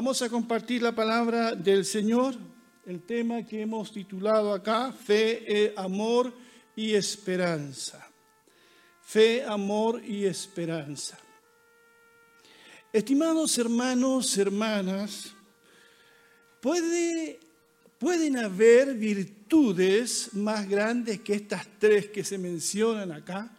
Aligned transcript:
Vamos 0.00 0.22
a 0.22 0.30
compartir 0.30 0.80
la 0.80 0.92
palabra 0.92 1.54
del 1.54 1.84
Señor, 1.84 2.34
el 2.86 3.02
tema 3.02 3.44
que 3.44 3.60
hemos 3.60 3.92
titulado 3.92 4.54
acá, 4.54 4.94
fe, 4.94 5.44
eh, 5.46 5.74
amor 5.76 6.32
y 6.74 6.94
esperanza. 6.94 8.08
Fe, 9.02 9.44
amor 9.44 10.02
y 10.02 10.24
esperanza. 10.24 11.18
Estimados 12.90 13.58
hermanos, 13.58 14.38
hermanas, 14.38 15.34
puede, 16.62 17.38
pueden 17.98 18.38
haber 18.38 18.94
virtudes 18.94 20.30
más 20.32 20.66
grandes 20.66 21.20
que 21.20 21.34
estas 21.34 21.66
tres 21.78 22.08
que 22.08 22.24
se 22.24 22.38
mencionan 22.38 23.12
acá. 23.12 23.52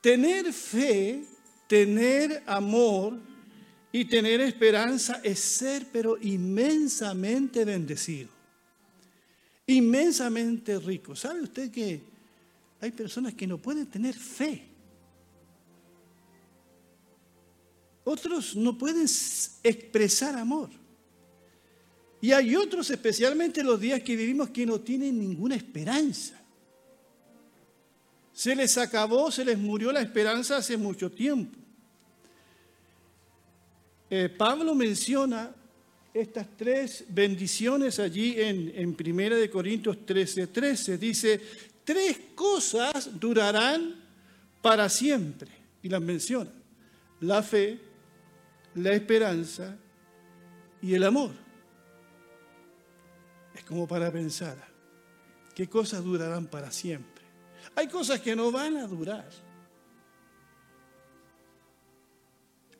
Tener 0.00 0.50
fe, 0.54 1.26
tener 1.66 2.42
amor 2.46 3.36
y 3.90 4.04
tener 4.04 4.40
esperanza 4.40 5.20
es 5.24 5.38
ser, 5.38 5.86
pero 5.90 6.18
inmensamente 6.20 7.64
bendecido, 7.64 8.28
inmensamente 9.66 10.78
rico. 10.78 11.16
¿Sabe 11.16 11.42
usted 11.42 11.70
que 11.70 12.00
hay 12.80 12.90
personas 12.90 13.34
que 13.34 13.46
no 13.46 13.58
pueden 13.58 13.86
tener 13.86 14.14
fe? 14.14 14.66
Otros 18.04 18.56
no 18.56 18.76
pueden 18.76 19.06
expresar 19.62 20.36
amor. 20.36 20.70
Y 22.20 22.32
hay 22.32 22.56
otros, 22.56 22.90
especialmente 22.90 23.62
los 23.62 23.78
días 23.80 24.02
que 24.02 24.16
vivimos, 24.16 24.50
que 24.50 24.66
no 24.66 24.80
tienen 24.80 25.18
ninguna 25.18 25.54
esperanza. 25.54 26.34
Se 28.32 28.54
les 28.56 28.76
acabó, 28.78 29.30
se 29.30 29.44
les 29.44 29.58
murió 29.58 29.92
la 29.92 30.00
esperanza 30.00 30.56
hace 30.56 30.76
mucho 30.76 31.10
tiempo. 31.10 31.58
Eh, 34.10 34.28
Pablo 34.28 34.74
menciona 34.74 35.54
estas 36.14 36.46
tres 36.56 37.04
bendiciones 37.08 37.98
allí 37.98 38.40
en, 38.40 38.72
en 38.74 38.96
1 38.98 39.50
Corintios 39.52 40.04
13, 40.06 40.46
13. 40.48 40.98
Dice, 40.98 41.40
tres 41.84 42.18
cosas 42.34 43.18
durarán 43.18 43.94
para 44.62 44.88
siempre. 44.88 45.50
Y 45.82 45.88
las 45.88 46.00
menciona. 46.00 46.50
La 47.20 47.42
fe, 47.42 47.78
la 48.74 48.92
esperanza 48.92 49.76
y 50.80 50.94
el 50.94 51.04
amor. 51.04 51.30
Es 53.54 53.64
como 53.64 53.86
para 53.86 54.10
pensar, 54.10 54.56
¿qué 55.54 55.68
cosas 55.68 56.02
durarán 56.02 56.46
para 56.46 56.70
siempre? 56.70 57.24
Hay 57.74 57.88
cosas 57.88 58.20
que 58.20 58.34
no 58.34 58.50
van 58.50 58.76
a 58.76 58.86
durar. 58.86 59.28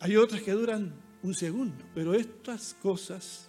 Hay 0.01 0.17
otras 0.17 0.43
que 0.43 0.53
duran 0.53 1.08
un 1.23 1.35
segundo. 1.35 1.85
Pero 1.95 2.15
estas 2.15 2.75
cosas, 2.81 3.49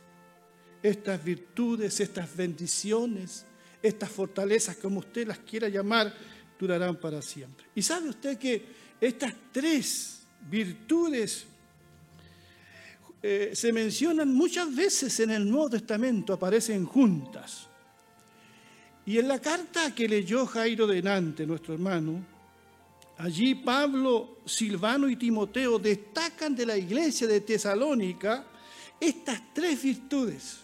estas 0.82 1.24
virtudes, 1.24 2.00
estas 2.00 2.36
bendiciones, 2.36 3.46
estas 3.82 4.10
fortalezas, 4.10 4.78
como 4.78 5.00
usted 5.00 5.28
las 5.28 5.40
quiera 5.40 5.70
llamar, 5.70 6.14
durarán 6.60 7.00
para 7.00 7.22
siempre. 7.22 7.66
Y 7.76 7.82
sabe 7.82 8.10
usted 8.10 8.38
que 8.38 8.66
estas 9.00 9.34
tres 9.52 10.22
virtudes 10.50 11.46
eh, 13.22 13.52
se 13.54 13.74
mencionan 13.74 14.34
muchas 14.34 14.74
veces 14.74 15.20
en 15.20 15.32
el 15.32 15.50
Nuevo 15.50 15.70
Testamento, 15.70 16.34
aparecen 16.34 16.86
juntas. 16.86 17.68
Y 19.06 19.18
en 19.18 19.28
la 19.28 19.40
carta 19.40 19.94
que 19.94 20.08
leyó 20.08 20.46
Jairo 20.46 20.86
Denante, 20.86 21.46
nuestro 21.46 21.74
hermano, 21.74 22.24
Allí 23.20 23.54
Pablo, 23.54 24.38
Silvano 24.46 25.10
y 25.10 25.18
Timoteo 25.18 25.78
destacan 25.78 26.56
de 26.56 26.66
la 26.66 26.78
iglesia 26.78 27.28
de 27.28 27.42
Tesalónica 27.42 28.46
estas 28.98 29.42
tres 29.54 29.84
virtudes. 29.84 30.60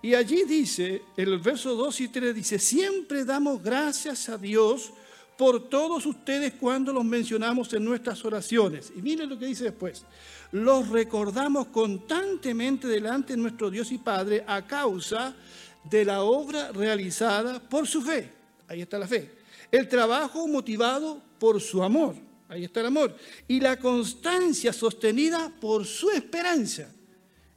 Y 0.00 0.14
allí 0.14 0.44
dice, 0.44 1.02
el 1.14 1.38
verso 1.40 1.74
2 1.74 2.00
y 2.00 2.08
3 2.08 2.34
dice, 2.34 2.58
siempre 2.58 3.26
damos 3.26 3.62
gracias 3.62 4.30
a 4.30 4.38
Dios 4.38 4.94
por 5.36 5.68
todos 5.68 6.06
ustedes 6.06 6.54
cuando 6.54 6.90
los 6.90 7.04
mencionamos 7.04 7.70
en 7.74 7.84
nuestras 7.84 8.24
oraciones. 8.24 8.90
Y 8.96 9.02
miren 9.02 9.28
lo 9.28 9.38
que 9.38 9.44
dice 9.44 9.64
después. 9.64 10.04
Los 10.52 10.88
recordamos 10.88 11.66
constantemente 11.66 12.88
delante 12.88 13.34
de 13.34 13.42
nuestro 13.42 13.70
Dios 13.70 13.92
y 13.92 13.98
Padre 13.98 14.42
a 14.46 14.66
causa 14.66 15.36
de 15.84 16.06
la 16.06 16.22
obra 16.22 16.72
realizada 16.72 17.60
por 17.60 17.86
su 17.86 18.00
fe. 18.00 18.32
Ahí 18.68 18.80
está 18.80 18.98
la 18.98 19.06
fe 19.06 19.37
el 19.70 19.88
trabajo 19.88 20.46
motivado 20.48 21.22
por 21.38 21.60
su 21.60 21.82
amor, 21.82 22.16
ahí 22.48 22.64
está 22.64 22.80
el 22.80 22.86
amor, 22.86 23.16
y 23.46 23.60
la 23.60 23.78
constancia 23.78 24.72
sostenida 24.72 25.52
por 25.60 25.86
su 25.86 26.10
esperanza 26.10 26.92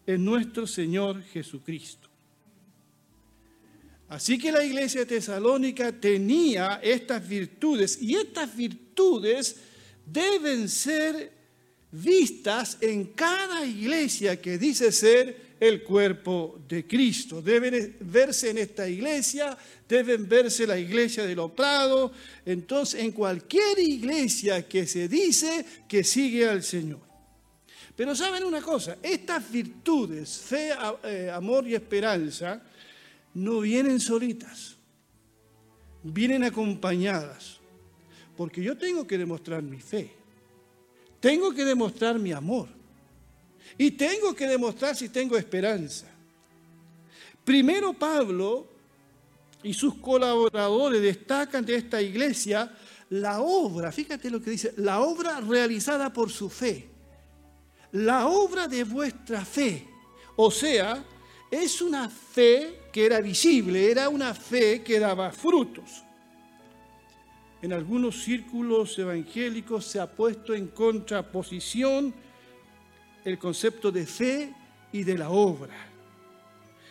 en 0.05 0.25
nuestro 0.25 0.67
Señor 0.67 1.23
Jesucristo. 1.23 2.09
Así 4.09 4.37
que 4.37 4.51
la 4.51 4.63
iglesia 4.63 5.05
tesalónica 5.05 5.91
tenía 5.93 6.81
estas 6.83 7.25
virtudes 7.25 8.01
y 8.01 8.15
estas 8.15 8.53
virtudes 8.53 9.55
deben 10.05 10.67
ser 10.67 11.31
vistas 11.91 12.77
en 12.81 13.05
cada 13.05 13.65
iglesia 13.65 14.41
que 14.41 14.57
dice 14.57 14.91
ser 14.91 15.50
el 15.61 15.83
cuerpo 15.83 16.59
de 16.67 16.87
Cristo. 16.87 17.39
Deben 17.39 17.95
verse 17.99 18.49
en 18.49 18.57
esta 18.57 18.89
iglesia, 18.89 19.55
deben 19.87 20.27
verse 20.27 20.65
la 20.65 20.77
iglesia 20.77 21.23
de 21.23 21.35
los 21.35 21.51
prados, 21.51 22.11
entonces 22.43 22.99
en 22.99 23.11
cualquier 23.11 23.77
iglesia 23.77 24.67
que 24.67 24.87
se 24.87 25.07
dice 25.07 25.63
que 25.87 26.03
sigue 26.03 26.49
al 26.49 26.63
Señor. 26.63 26.99
Pero 27.95 28.15
saben 28.15 28.43
una 28.43 28.59
cosa, 28.59 28.97
estas 29.03 29.51
virtudes, 29.51 30.39
fe, 30.39 30.71
eh, 31.03 31.29
amor 31.31 31.67
y 31.67 31.75
esperanza, 31.75 32.59
no 33.35 33.59
vienen 33.59 33.99
solitas, 33.99 34.77
vienen 36.01 36.43
acompañadas, 36.43 37.59
porque 38.35 38.63
yo 38.63 38.75
tengo 38.75 39.05
que 39.05 39.19
demostrar 39.19 39.61
mi 39.61 39.79
fe, 39.79 40.11
tengo 41.19 41.53
que 41.53 41.63
demostrar 41.65 42.17
mi 42.17 42.31
amor. 42.31 42.80
Y 43.77 43.91
tengo 43.91 44.33
que 44.33 44.47
demostrar 44.47 44.95
si 44.95 45.09
tengo 45.09 45.37
esperanza. 45.37 46.07
Primero 47.43 47.93
Pablo 47.93 48.67
y 49.63 49.73
sus 49.73 49.95
colaboradores 49.95 51.01
destacan 51.01 51.65
de 51.65 51.75
esta 51.75 52.01
iglesia 52.01 52.71
la 53.11 53.41
obra, 53.41 53.91
fíjate 53.91 54.29
lo 54.29 54.41
que 54.41 54.51
dice, 54.51 54.73
la 54.77 55.01
obra 55.01 55.41
realizada 55.41 56.13
por 56.13 56.31
su 56.31 56.49
fe. 56.49 56.87
La 57.91 58.27
obra 58.27 58.67
de 58.69 58.85
vuestra 58.85 59.43
fe. 59.43 59.85
O 60.37 60.49
sea, 60.49 61.03
es 61.51 61.81
una 61.81 62.09
fe 62.09 62.83
que 62.93 63.05
era 63.05 63.19
visible, 63.19 63.91
era 63.91 64.07
una 64.07 64.33
fe 64.33 64.81
que 64.81 64.97
daba 64.97 65.31
frutos. 65.33 66.03
En 67.61 67.73
algunos 67.73 68.23
círculos 68.23 68.97
evangélicos 68.97 69.85
se 69.85 69.99
ha 69.99 70.09
puesto 70.09 70.53
en 70.53 70.67
contraposición 70.67 72.13
el 73.23 73.37
concepto 73.37 73.91
de 73.91 74.05
fe 74.05 74.53
y 74.91 75.03
de 75.03 75.17
la 75.17 75.29
obra. 75.29 75.87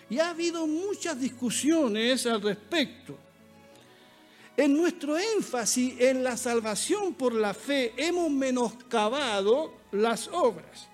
Y 0.09 0.19
ha 0.19 0.31
habido 0.31 0.67
muchas 0.67 1.19
discusiones 1.21 2.27
al 2.27 2.43
respecto. 2.43 3.17
En 4.57 4.77
nuestro 4.77 5.17
énfasis 5.17 5.95
en 6.01 6.23
la 6.23 6.37
salvación 6.37 7.15
por 7.15 7.33
la 7.33 7.55
fe 7.55 7.95
hemos 7.97 8.31
menoscabado 8.31 9.73
las 9.93 10.29
obras. 10.29 10.89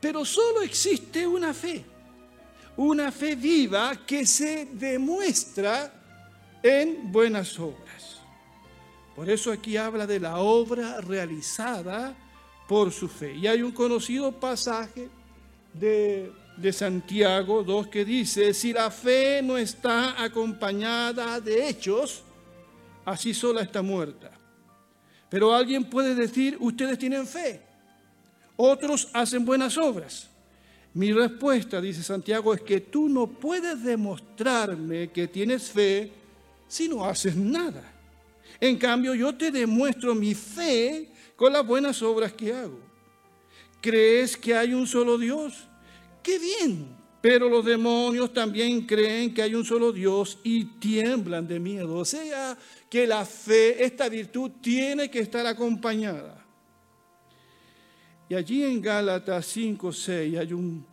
Pero 0.00 0.24
solo 0.24 0.62
existe 0.62 1.26
una 1.26 1.52
fe, 1.52 1.84
una 2.76 3.10
fe 3.10 3.34
viva 3.34 4.06
que 4.06 4.24
se 4.24 4.68
demuestra 4.72 5.92
en 6.62 7.10
buenas 7.10 7.58
obras. 7.58 8.20
Por 9.14 9.28
eso 9.30 9.50
aquí 9.50 9.76
habla 9.76 10.06
de 10.06 10.20
la 10.20 10.38
obra 10.38 11.00
realizada 11.00 12.14
por 12.66 12.92
su 12.92 13.08
fe. 13.08 13.34
Y 13.34 13.46
hay 13.46 13.62
un 13.62 13.72
conocido 13.72 14.32
pasaje 14.32 15.08
de, 15.72 16.32
Santiago 16.72 17.62
2 17.62 17.88
que 17.88 18.04
dice, 18.04 18.52
si 18.54 18.72
la 18.72 18.90
fe 18.90 19.40
no 19.42 19.56
está 19.56 20.22
acompañada 20.22 21.40
de 21.40 21.68
hechos, 21.68 22.22
así 23.04 23.34
sola 23.34 23.62
está 23.62 23.82
muerta. 23.82 24.32
Pero 25.28 25.54
alguien 25.54 25.84
puede 25.84 26.14
decir, 26.14 26.56
ustedes 26.60 26.98
tienen 26.98 27.26
fe, 27.26 27.60
otros 28.56 29.08
hacen 29.12 29.44
buenas 29.44 29.76
obras. 29.76 30.28
Mi 30.94 31.12
respuesta, 31.12 31.78
dice 31.78 32.02
Santiago, 32.02 32.54
es 32.54 32.62
que 32.62 32.80
tú 32.80 33.08
no 33.08 33.26
puedes 33.26 33.82
demostrarme 33.82 35.08
que 35.08 35.28
tienes 35.28 35.70
fe 35.70 36.10
si 36.66 36.88
no 36.88 37.04
haces 37.04 37.36
nada. 37.36 37.92
En 38.58 38.78
cambio, 38.78 39.14
yo 39.14 39.34
te 39.34 39.50
demuestro 39.50 40.14
mi 40.14 40.34
fe 40.34 41.10
con 41.36 41.52
las 41.52 41.66
buenas 41.66 42.02
obras 42.02 42.32
que 42.32 42.52
hago. 42.52 42.80
¿Crees 43.80 44.36
que 44.36 44.54
hay 44.54 44.74
un 44.74 44.86
solo 44.86 45.18
Dios? 45.18 45.68
¡Qué 46.22 46.38
bien! 46.38 46.96
Pero 47.20 47.48
los 47.48 47.64
demonios 47.64 48.32
también 48.32 48.86
creen 48.86 49.34
que 49.34 49.42
hay 49.42 49.54
un 49.54 49.64
solo 49.64 49.92
Dios 49.92 50.38
y 50.44 50.64
tiemblan 50.64 51.46
de 51.46 51.58
miedo. 51.58 51.96
O 51.96 52.04
sea, 52.04 52.56
que 52.88 53.06
la 53.06 53.24
fe, 53.24 53.84
esta 53.84 54.08
virtud, 54.08 54.50
tiene 54.60 55.10
que 55.10 55.20
estar 55.20 55.46
acompañada. 55.46 56.44
Y 58.28 58.34
allí 58.34 58.62
en 58.62 58.80
Gálatas 58.80 59.46
5, 59.46 59.92
6 59.92 60.38
hay 60.38 60.52
un 60.52 60.84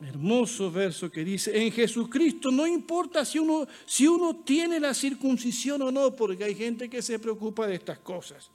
hermoso 0.00 0.70
verso 0.70 1.10
que 1.10 1.24
dice, 1.24 1.56
en 1.64 1.70
Jesucristo 1.70 2.50
no 2.50 2.66
importa 2.66 3.24
si 3.24 3.38
uno, 3.38 3.66
si 3.86 4.06
uno 4.06 4.36
tiene 4.44 4.80
la 4.80 4.94
circuncisión 4.94 5.82
o 5.82 5.92
no, 5.92 6.14
porque 6.14 6.44
hay 6.44 6.54
gente 6.54 6.88
que 6.88 7.02
se 7.02 7.18
preocupa 7.18 7.66
de 7.66 7.76
estas 7.76 7.98
cosas. 8.00 8.50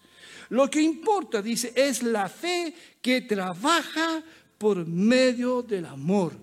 Lo 0.49 0.69
que 0.69 0.81
importa, 0.81 1.41
dice, 1.41 1.73
es 1.75 2.03
la 2.03 2.29
fe 2.29 2.73
que 3.01 3.21
trabaja 3.21 4.23
por 4.57 4.85
medio 4.85 5.61
del 5.61 5.85
amor. 5.85 6.33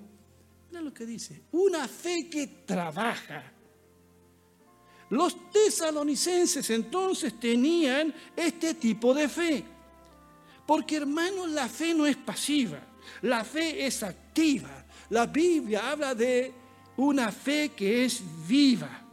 Mira 0.70 0.82
lo 0.82 0.92
que 0.92 1.06
dice, 1.06 1.42
una 1.52 1.88
fe 1.88 2.28
que 2.28 2.46
trabaja. 2.66 3.52
Los 5.10 5.50
tesalonicenses 5.50 6.68
entonces 6.70 7.38
tenían 7.38 8.12
este 8.36 8.74
tipo 8.74 9.14
de 9.14 9.28
fe. 9.28 9.64
Porque 10.66 10.96
hermanos, 10.96 11.50
la 11.50 11.68
fe 11.68 11.94
no 11.94 12.06
es 12.06 12.16
pasiva, 12.16 12.80
la 13.22 13.44
fe 13.44 13.86
es 13.86 14.02
activa. 14.02 14.84
La 15.10 15.26
Biblia 15.26 15.90
habla 15.90 16.14
de 16.14 16.52
una 16.96 17.30
fe 17.30 17.70
que 17.76 18.04
es 18.04 18.22
viva. 18.48 19.03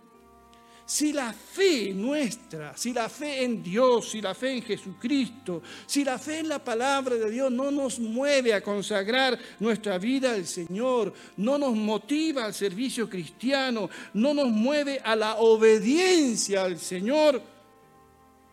Si 0.91 1.13
la 1.13 1.31
fe 1.31 1.93
nuestra, 1.93 2.75
si 2.75 2.91
la 2.91 3.07
fe 3.07 3.45
en 3.45 3.63
Dios, 3.63 4.09
si 4.09 4.19
la 4.19 4.35
fe 4.35 4.57
en 4.57 4.61
Jesucristo, 4.61 5.61
si 5.85 6.03
la 6.03 6.19
fe 6.19 6.39
en 6.39 6.49
la 6.49 6.61
palabra 6.61 7.15
de 7.15 7.31
Dios 7.31 7.49
no 7.49 7.71
nos 7.71 7.97
mueve 7.97 8.53
a 8.53 8.59
consagrar 8.59 9.39
nuestra 9.61 9.97
vida 9.97 10.33
al 10.33 10.45
Señor, 10.45 11.13
no 11.37 11.57
nos 11.57 11.73
motiva 11.77 12.43
al 12.43 12.53
servicio 12.53 13.09
cristiano, 13.09 13.89
no 14.15 14.33
nos 14.33 14.49
mueve 14.49 14.99
a 15.01 15.15
la 15.15 15.35
obediencia 15.35 16.65
al 16.65 16.77
Señor, 16.77 17.41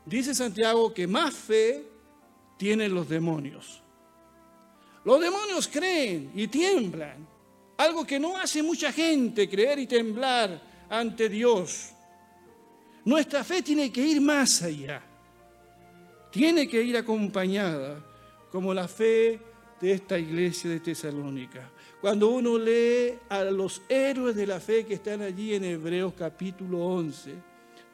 dice 0.07 0.33
Santiago 0.33 0.95
que 0.95 1.09
más 1.09 1.35
fe 1.35 1.85
tienen 2.57 2.95
los 2.95 3.09
demonios. 3.09 3.83
Los 5.05 5.21
demonios 5.21 5.67
creen 5.67 6.31
y 6.37 6.47
tiemblan, 6.47 7.27
algo 7.79 8.07
que 8.07 8.21
no 8.21 8.37
hace 8.37 8.63
mucha 8.63 8.93
gente 8.93 9.49
creer 9.49 9.81
y 9.81 9.89
temblar 9.89 10.87
ante 10.89 11.29
Dios. 11.29 11.95
Nuestra 13.09 13.43
fe 13.43 13.63
tiene 13.63 13.91
que 13.91 14.07
ir 14.07 14.21
más 14.21 14.61
allá. 14.61 15.01
Tiene 16.31 16.69
que 16.69 16.83
ir 16.83 16.95
acompañada 16.95 18.05
como 18.53 18.75
la 18.75 18.87
fe 18.87 19.41
de 19.81 19.93
esta 19.93 20.19
iglesia 20.19 20.69
de 20.69 20.81
Tesalónica. 20.81 21.71
Cuando 22.03 22.29
uno 22.29 22.59
lee 22.59 23.15
a 23.31 23.45
los 23.45 23.81
héroes 23.89 24.37
de 24.37 24.47
la 24.47 24.61
fe 24.61 24.85
que 24.85 24.93
están 24.93 25.23
allí 25.23 25.55
en 25.55 25.65
Hebreos 25.65 26.13
capítulo 26.19 26.85
11, 26.85 27.33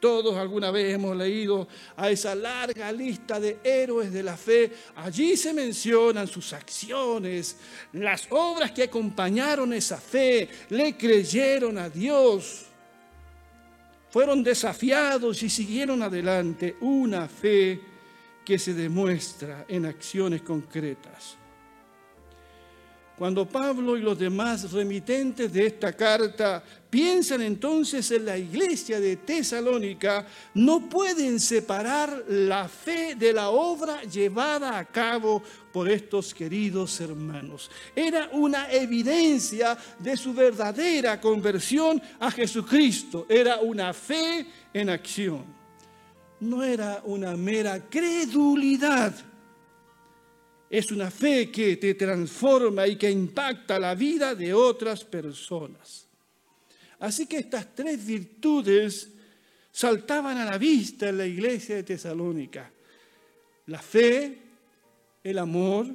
todos 0.01 0.35
alguna 0.35 0.69
vez 0.69 0.93
hemos 0.93 1.15
leído 1.15 1.65
a 1.95 2.09
esa 2.09 2.35
larga 2.35 2.91
lista 2.91 3.39
de 3.39 3.59
héroes 3.63 4.11
de 4.11 4.21
la 4.21 4.35
fe. 4.35 4.69
Allí 4.97 5.37
se 5.37 5.53
mencionan 5.53 6.27
sus 6.27 6.51
acciones, 6.51 7.55
las 7.93 8.27
obras 8.31 8.73
que 8.73 8.83
acompañaron 8.83 9.71
esa 9.71 9.95
fe, 9.95 10.49
le 10.71 10.97
creyeron 10.97 11.77
a 11.77 11.89
Dios 11.89 12.64
fueron 14.15 14.45
desafiados 14.45 15.43
y 15.43 15.49
siguieron 15.49 16.01
adelante 16.01 16.77
una 16.79 17.27
fe 17.27 17.81
que 18.45 18.57
se 18.57 18.73
demuestra 18.73 19.65
en 19.67 19.85
acciones 19.85 20.41
concretas. 20.41 21.35
Cuando 23.17 23.47
Pablo 23.47 23.95
y 23.95 24.01
los 24.01 24.19
demás 24.19 24.69
remitentes 24.73 25.51
de 25.53 25.67
esta 25.67 25.93
carta 25.93 26.61
piensan 26.89 27.41
entonces 27.41 28.11
en 28.11 28.25
la 28.25 28.37
iglesia 28.37 28.99
de 28.99 29.15
Tesalónica, 29.15 30.27
no 30.53 30.89
pueden 30.89 31.39
separar 31.39 32.25
la 32.27 32.67
fe 32.67 33.15
de 33.15 33.31
la 33.31 33.51
obra 33.51 34.01
llevada 34.03 34.77
a 34.77 34.83
cabo 34.83 35.41
por 35.71 35.89
estos 35.89 36.33
queridos 36.33 36.99
hermanos. 36.99 37.71
Era 37.95 38.29
una 38.33 38.69
evidencia 38.69 39.77
de 39.97 40.17
su 40.17 40.33
verdadera 40.33 41.19
conversión 41.21 42.01
a 42.19 42.29
Jesucristo. 42.29 43.25
Era 43.29 43.59
una 43.59 43.93
fe 43.93 44.45
en 44.73 44.89
acción. 44.89 45.45
No 46.41 46.61
era 46.61 47.01
una 47.05 47.37
mera 47.37 47.79
credulidad 47.89 49.13
es 50.69 50.91
una 50.91 51.11
fe 51.11 51.51
que 51.51 51.77
te 51.77 51.93
transforma 51.93 52.87
y 52.87 52.97
que 52.97 53.09
impacta 53.09 53.79
la 53.79 53.95
vida 53.95 54.33
de 54.35 54.53
otras 54.53 55.03
personas. 55.03 56.07
Así 56.99 57.27
que 57.27 57.37
estas 57.37 57.75
tres 57.75 58.05
virtudes 58.05 59.09
saltaban 59.71 60.37
a 60.37 60.45
la 60.45 60.57
vista 60.57 61.09
en 61.09 61.17
la 61.17 61.25
iglesia 61.25 61.75
de 61.75 61.83
Tesalónica. 61.83 62.71
La 63.67 63.79
fe, 63.79 64.37
el 65.23 65.37
amor 65.37 65.87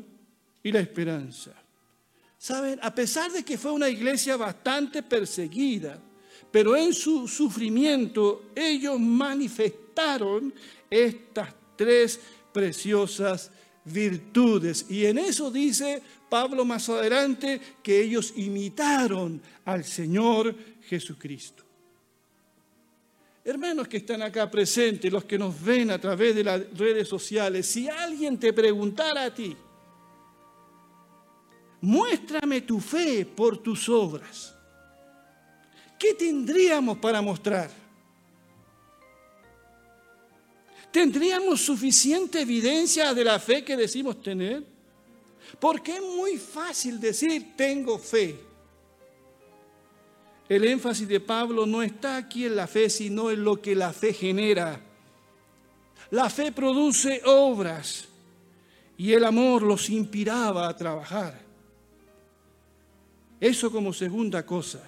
y 0.62 0.72
la 0.72 0.80
esperanza. 0.80 1.52
Saben, 2.38 2.78
a 2.82 2.94
pesar 2.94 3.32
de 3.32 3.44
que 3.44 3.58
fue 3.58 3.72
una 3.72 3.88
iglesia 3.88 4.36
bastante 4.36 5.02
perseguida, 5.02 6.00
pero 6.50 6.76
en 6.76 6.92
su 6.92 7.28
sufrimiento 7.28 8.50
ellos 8.54 8.98
manifestaron 8.98 10.52
estas 10.88 11.54
tres 11.76 12.20
preciosas 12.52 13.50
virtudes. 13.92 14.86
Y 14.88 15.06
en 15.06 15.18
eso 15.18 15.50
dice 15.50 16.02
Pablo 16.28 16.64
más 16.64 16.88
adelante 16.88 17.60
que 17.82 18.00
ellos 18.00 18.32
imitaron 18.36 19.40
al 19.64 19.84
Señor 19.84 20.54
Jesucristo. 20.88 21.64
Hermanos 23.44 23.88
que 23.88 23.96
están 23.96 24.22
acá 24.22 24.50
presentes, 24.50 25.10
los 25.10 25.24
que 25.24 25.38
nos 25.38 25.60
ven 25.62 25.90
a 25.90 25.98
través 25.98 26.34
de 26.34 26.44
las 26.44 26.60
redes 26.76 27.08
sociales, 27.08 27.66
si 27.66 27.88
alguien 27.88 28.38
te 28.38 28.52
preguntara 28.52 29.24
a 29.24 29.34
ti, 29.34 29.56
muéstrame 31.80 32.60
tu 32.60 32.80
fe 32.80 33.24
por 33.24 33.58
tus 33.58 33.88
obras, 33.88 34.54
¿qué 35.98 36.14
tendríamos 36.14 36.98
para 36.98 37.22
mostrar? 37.22 37.70
¿Tendríamos 40.90 41.60
suficiente 41.60 42.40
evidencia 42.40 43.14
de 43.14 43.24
la 43.24 43.38
fe 43.38 43.64
que 43.64 43.76
decimos 43.76 44.22
tener? 44.22 44.64
Porque 45.58 45.96
es 45.96 46.02
muy 46.02 46.36
fácil 46.36 47.00
decir 47.00 47.52
tengo 47.56 47.98
fe. 47.98 48.38
El 50.48 50.64
énfasis 50.64 51.06
de 51.06 51.20
Pablo 51.20 51.64
no 51.64 51.80
está 51.80 52.16
aquí 52.16 52.44
en 52.44 52.56
la 52.56 52.66
fe, 52.66 52.90
sino 52.90 53.30
en 53.30 53.44
lo 53.44 53.62
que 53.62 53.76
la 53.76 53.92
fe 53.92 54.12
genera. 54.12 54.80
La 56.10 56.28
fe 56.28 56.50
produce 56.50 57.22
obras 57.24 58.08
y 58.98 59.12
el 59.12 59.24
amor 59.24 59.62
los 59.62 59.88
inspiraba 59.90 60.68
a 60.68 60.76
trabajar. 60.76 61.40
Eso 63.40 63.70
como 63.70 63.92
segunda 63.92 64.44
cosa, 64.44 64.82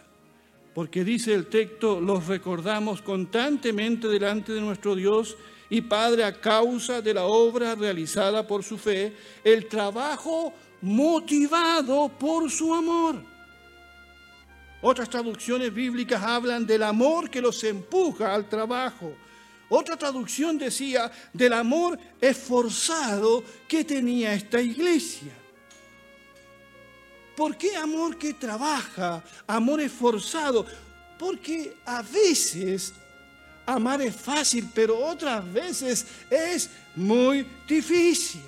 porque 0.75 1.05
dice 1.05 1.33
el 1.33 1.47
texto, 1.47 2.01
los 2.01 2.27
recordamos 2.27 3.01
constantemente 3.01 4.09
delante 4.09 4.53
de 4.53 4.61
nuestro 4.61 4.97
Dios 4.97 5.37
y 5.73 5.81
Padre 5.81 6.23
a 6.23 6.39
causa 6.39 7.01
de 7.01 7.15
la 7.15 7.25
obra 7.25 7.75
realizada 7.75 8.47
por 8.47 8.63
su 8.63 8.77
fe, 8.77 9.17
el 9.43 9.69
trabajo 9.69 10.53
motivado 10.83 12.11
por 12.11 12.51
su 12.51 12.75
amor. 12.75 13.17
Otras 14.83 15.09
traducciones 15.09 15.73
bíblicas 15.73 16.23
hablan 16.23 16.67
del 16.67 16.83
amor 16.83 17.31
que 17.31 17.41
los 17.41 17.65
empuja 17.65 18.35
al 18.35 18.51
trabajo. 18.51 19.15
Otra 19.71 19.97
traducción 19.97 20.59
decía 20.59 21.11
del 21.33 21.55
amor 21.55 21.99
esforzado 22.21 23.43
que 23.67 23.83
tenía 23.83 24.35
esta 24.35 24.61
iglesia. 24.61 25.33
¿Por 27.35 27.57
qué 27.57 27.77
amor 27.77 28.19
que 28.19 28.35
trabaja? 28.35 29.25
Amor 29.47 29.81
esforzado. 29.81 30.67
Porque 31.19 31.79
a 31.87 32.03
veces 32.03 32.93
Amar 33.67 34.03
es 34.03 34.17
fácil, 34.17 34.69
pero 34.75 34.99
otras 34.99 35.51
veces 35.53 36.07
es 36.29 36.69
muy 36.97 37.47
difícil. 37.69 38.43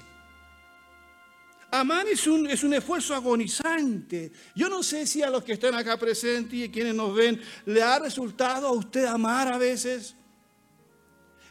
Amar 1.71 2.06
es 2.06 2.26
un, 2.26 2.49
es 2.49 2.62
un 2.62 2.75
esfuerzo 2.75 3.14
agonizante. 3.14 4.30
Yo 4.54 4.68
no 4.68 4.83
sé 4.83 5.06
si 5.06 5.23
a 5.23 5.30
los 5.30 5.42
que 5.42 5.54
están 5.54 5.75
acá 5.75 5.97
presentes 5.97 6.54
y 6.54 6.68
quienes 6.68 6.94
nos 6.94 7.14
ven, 7.14 7.40
le 7.66 7.83
ha 7.83 7.99
resultado 7.99 8.68
a 8.68 8.73
usted 8.73 9.04
amar 9.06 9.49
a 9.49 9.59
veces. 9.59 10.14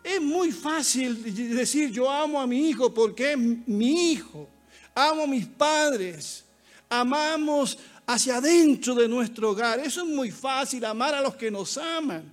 Es 0.03 0.22
muy 0.22 0.51
fácil 0.51 1.24
decir 1.55 1.89
yo 1.91 2.10
amo 2.10 2.39
a 2.39 2.48
mi 2.48 2.70
hijo 2.70 2.93
porque 2.93 3.34
es 3.34 3.38
mi 3.38 4.12
hijo. 4.12 4.50
Amo 4.96 5.24
a 5.24 5.27
mis 5.27 5.46
padres. 5.46 6.46
Amamos 6.89 7.77
hacia 8.05 8.38
adentro 8.38 8.96
de 8.96 9.08
nuestro 9.08 9.51
hogar. 9.51 9.79
Eso 9.79 10.03
es 10.03 10.08
muy 10.08 10.32
fácil, 10.32 10.86
amar 10.86 11.15
a 11.15 11.22
los 11.22 11.36
que 11.36 11.50
nos 11.50 11.77
aman. 11.77 12.32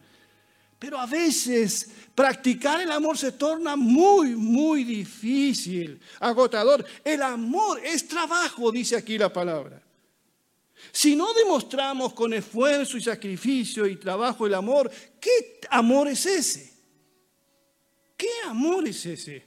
Pero 0.80 0.98
a 0.98 1.04
veces 1.04 1.90
practicar 2.14 2.80
el 2.80 2.90
amor 2.90 3.18
se 3.18 3.32
torna 3.32 3.76
muy, 3.76 4.34
muy 4.34 4.82
difícil, 4.82 6.00
agotador. 6.18 6.84
El 7.04 7.20
amor 7.20 7.78
es 7.84 8.08
trabajo, 8.08 8.72
dice 8.72 8.96
aquí 8.96 9.18
la 9.18 9.30
palabra. 9.30 9.82
Si 10.90 11.14
no 11.14 11.34
demostramos 11.34 12.14
con 12.14 12.32
esfuerzo 12.32 12.96
y 12.96 13.02
sacrificio 13.02 13.86
y 13.86 13.96
trabajo 13.96 14.46
el 14.46 14.54
amor, 14.54 14.90
¿qué 15.20 15.60
amor 15.68 16.08
es 16.08 16.24
ese? 16.24 16.72
¿Qué 18.16 18.30
amor 18.46 18.88
es 18.88 19.04
ese? 19.04 19.46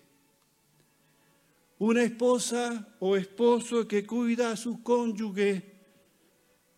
Una 1.79 2.03
esposa 2.03 2.95
o 2.99 3.17
esposo 3.17 3.87
que 3.87 4.05
cuida 4.05 4.51
a 4.51 4.55
su 4.55 4.83
cónyuge 4.83 5.73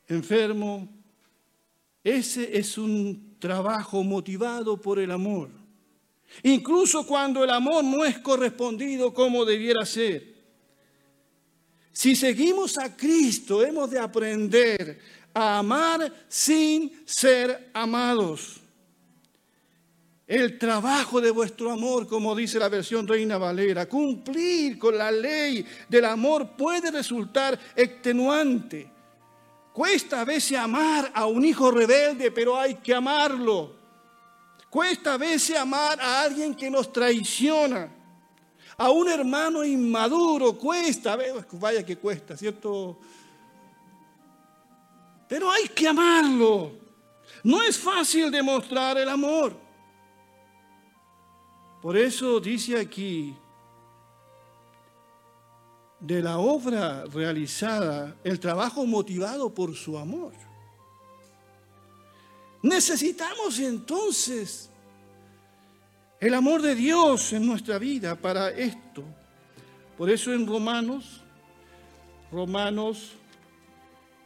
enfermo, 0.07 0.87
ese 2.01 2.57
es 2.57 2.77
un 2.77 3.34
trabajo 3.45 4.03
motivado 4.03 4.75
por 4.75 4.97
el 4.97 5.11
amor. 5.11 5.49
Incluso 6.41 7.05
cuando 7.05 7.43
el 7.43 7.51
amor 7.51 7.83
no 7.83 8.03
es 8.03 8.17
correspondido 8.19 9.13
como 9.13 9.45
debiera 9.45 9.85
ser. 9.85 10.33
Si 11.91 12.15
seguimos 12.15 12.77
a 12.79 12.97
Cristo, 12.97 13.63
hemos 13.63 13.91
de 13.91 13.99
aprender 13.99 14.99
a 15.31 15.59
amar 15.59 16.11
sin 16.27 16.91
ser 17.05 17.69
amados. 17.73 18.59
El 20.27 20.57
trabajo 20.57 21.21
de 21.21 21.29
vuestro 21.29 21.71
amor, 21.71 22.07
como 22.07 22.35
dice 22.35 22.57
la 22.57 22.67
versión 22.67 23.07
Reina 23.07 23.37
Valera, 23.37 23.87
cumplir 23.87 24.79
con 24.79 24.97
la 24.97 25.11
ley 25.11 25.63
del 25.87 26.05
amor 26.05 26.57
puede 26.57 26.89
resultar 26.89 27.59
extenuante. 27.75 28.94
Cuesta 29.75 30.21
a 30.21 30.23
veces 30.23 30.57
amar 30.57 31.11
a 31.13 31.25
un 31.25 31.43
hijo 31.43 31.69
rebelde, 31.69 32.31
pero 32.31 32.57
hay 32.57 32.75
que 32.75 32.95
amarlo. 32.95 33.75
Cuesta 34.69 35.15
a 35.15 35.17
veces 35.17 35.57
amar 35.57 35.99
a 35.99 36.21
alguien 36.21 36.55
que 36.55 36.69
nos 36.69 36.93
traiciona. 36.93 37.93
A 38.77 38.89
un 38.89 39.09
hermano 39.09 39.65
inmaduro 39.65 40.57
cuesta, 40.57 41.17
vaya 41.51 41.85
que 41.85 41.97
cuesta, 41.97 42.37
¿cierto? 42.37 42.97
Pero 45.27 45.51
hay 45.51 45.67
que 45.67 45.89
amarlo. 45.89 46.71
No 47.43 47.61
es 47.61 47.77
fácil 47.77 48.31
demostrar 48.31 48.97
el 48.97 49.09
amor. 49.09 49.59
Por 51.81 51.97
eso 51.97 52.39
dice 52.39 52.79
aquí, 52.79 53.35
de 56.05 56.21
la 56.21 56.37
obra 56.37 57.05
realizada, 57.05 58.15
el 58.23 58.39
trabajo 58.39 58.85
motivado 58.85 59.51
por 59.51 59.75
su 59.75 59.97
amor. 59.97 60.33
Necesitamos 62.61 63.57
entonces 63.57 64.69
el 66.19 66.33
amor 66.35 66.61
de 66.61 66.75
Dios 66.75 67.33
en 67.33 67.47
nuestra 67.47 67.79
vida 67.79 68.15
para 68.15 68.51
esto. 68.51 69.03
Por 69.97 70.11
eso 70.11 70.31
en 70.31 70.45
Romanos, 70.45 71.21
Romanos 72.31 73.13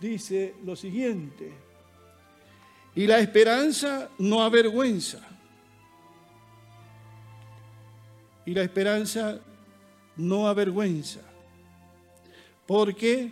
dice 0.01 0.55
lo 0.65 0.75
siguiente, 0.75 1.53
y 2.93 3.07
la 3.07 3.19
esperanza 3.19 4.09
no 4.17 4.43
avergüenza. 4.43 5.19
Y 8.45 8.53
la 8.53 8.63
esperanza 8.63 9.39
no 10.17 10.47
avergüenza. 10.47 11.28
¿Por 12.69 12.95
qué? 12.95 13.31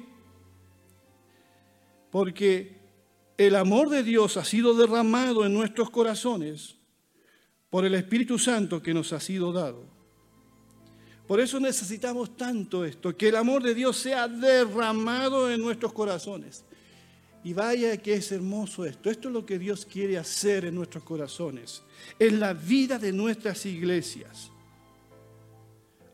Porque 2.10 2.76
el 3.38 3.56
amor 3.56 3.88
de 3.88 4.02
Dios 4.02 4.36
ha 4.36 4.44
sido 4.44 4.74
derramado 4.74 5.46
en 5.46 5.54
nuestros 5.54 5.92
corazones 5.92 6.76
por 7.70 7.86
el 7.86 7.94
Espíritu 7.94 8.40
Santo 8.40 8.82
que 8.82 8.96
nos 8.96 9.14
ha 9.14 9.20
sido 9.20 9.54
dado. 9.54 9.84
Por 11.28 11.40
eso 11.40 11.60
necesitamos 11.60 12.36
tanto 12.36 12.84
esto, 12.84 13.16
que 13.16 13.30
el 13.30 13.36
amor 13.36 13.62
de 13.62 13.76
Dios 13.76 13.98
sea 13.98 14.28
derramado 14.28 15.52
en 15.52 15.62
nuestros 15.62 15.94
corazones. 15.94 16.66
Y 17.44 17.54
vaya 17.54 17.96
que 17.98 18.16
es 18.16 18.32
hermoso 18.32 18.86
esto. 18.86 19.12
Esto 19.12 19.28
es 19.28 19.34
lo 19.36 19.46
que 19.46 19.60
Dios 19.60 19.86
quiere 19.86 20.18
hacer 20.18 20.66
en 20.66 20.74
nuestros 20.74 21.04
corazones, 21.04 21.84
en 22.18 22.40
la 22.40 22.54
vida 22.54 22.98
de 22.98 23.14
nuestras 23.14 23.68
iglesias. 23.68 24.50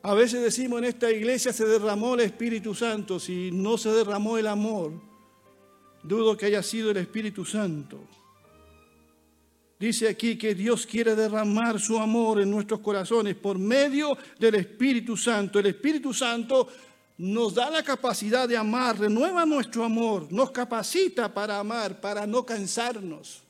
A 0.05 0.13
veces 0.13 0.43
decimos 0.43 0.79
en 0.79 0.85
esta 0.85 1.09
iglesia 1.09 1.53
se 1.53 1.65
derramó 1.65 2.15
el 2.15 2.19
Espíritu 2.19 2.75
Santo. 2.75 3.21
Si 3.21 3.51
no 3.51 3.77
se 3.77 3.89
derramó 3.89 4.37
el 4.37 4.47
amor, 4.47 4.91
dudo 6.03 6.35
que 6.35 6.47
haya 6.47 6.61
sido 6.61 6.91
el 6.91 6.97
Espíritu 6.97 7.45
Santo. 7.45 8.01
Dice 9.79 10.09
aquí 10.09 10.37
que 10.37 10.55
Dios 10.55 10.85
quiere 10.85 11.15
derramar 11.15 11.79
su 11.79 11.97
amor 11.97 12.41
en 12.41 12.51
nuestros 12.51 12.81
corazones 12.81 13.35
por 13.35 13.57
medio 13.57 14.17
del 14.37 14.55
Espíritu 14.55 15.15
Santo. 15.15 15.59
El 15.59 15.67
Espíritu 15.67 16.13
Santo 16.13 16.67
nos 17.19 17.53
da 17.53 17.69
la 17.69 17.81
capacidad 17.81 18.47
de 18.47 18.57
amar, 18.57 18.99
renueva 18.99 19.45
nuestro 19.45 19.85
amor, 19.85 20.27
nos 20.31 20.51
capacita 20.51 21.33
para 21.33 21.59
amar, 21.59 22.01
para 22.01 22.27
no 22.27 22.45
cansarnos 22.45 23.41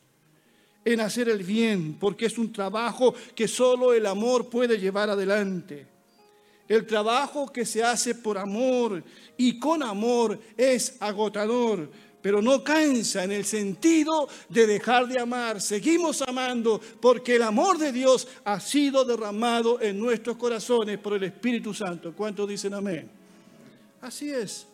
en 0.85 0.99
hacer 0.99 1.29
el 1.29 1.41
bien, 1.41 1.97
porque 1.99 2.27
es 2.27 2.37
un 2.37 2.53
trabajo 2.53 3.15
que 3.33 3.47
solo 3.47 3.91
el 3.93 4.05
amor 4.05 4.49
puede 4.49 4.77
llevar 4.77 5.09
adelante. 5.09 5.92
El 6.67 6.85
trabajo 6.87 7.51
que 7.51 7.65
se 7.65 7.83
hace 7.83 8.15
por 8.15 8.37
amor 8.37 9.03
y 9.37 9.59
con 9.59 9.83
amor 9.83 10.39
es 10.55 10.95
agotador, 11.01 11.89
pero 12.21 12.41
no 12.41 12.63
cansa 12.63 13.25
en 13.25 13.33
el 13.33 13.43
sentido 13.43 14.29
de 14.47 14.65
dejar 14.65 15.07
de 15.07 15.19
amar. 15.19 15.59
Seguimos 15.59 16.21
amando 16.21 16.79
porque 17.01 17.35
el 17.35 17.43
amor 17.43 17.77
de 17.77 17.91
Dios 17.91 18.27
ha 18.45 18.59
sido 18.61 19.03
derramado 19.03 19.81
en 19.81 19.99
nuestros 19.99 20.37
corazones 20.37 20.97
por 20.99 21.13
el 21.13 21.23
Espíritu 21.23 21.73
Santo. 21.73 22.13
¿Cuántos 22.15 22.47
dicen 22.47 22.73
amén? 22.73 23.09
Así 24.01 24.29
es. 24.31 24.67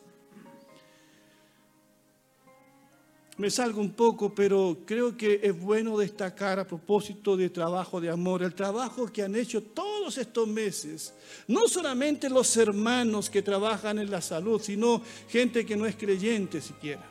Me 3.38 3.50
salgo 3.50 3.80
un 3.80 3.92
poco, 3.94 4.36
pero 4.36 4.80
creo 4.86 5.16
que 5.16 5.40
es 5.42 5.58
bueno 5.58 5.98
destacar 5.98 6.60
a 6.60 6.68
propósito 6.68 7.38
de 7.38 7.50
trabajo 7.50 8.02
de 8.02 8.10
amor, 8.10 8.44
el 8.44 8.54
trabajo 8.54 9.08
que 9.08 9.24
han 9.24 9.34
hecho 9.34 9.64
todos 9.64 9.89
estos 10.18 10.48
meses, 10.48 11.14
no 11.48 11.68
solamente 11.68 12.30
los 12.30 12.56
hermanos 12.58 13.30
que 13.30 13.42
trabajan 13.42 14.00
en 14.00 14.10
la 14.10 14.22
salud, 14.22 14.62
sino 14.62 15.02
gente 15.28 15.66
que 15.66 15.76
no 15.76 15.86
es 15.86 15.96
creyente 15.96 16.62
siquiera. 16.62 17.06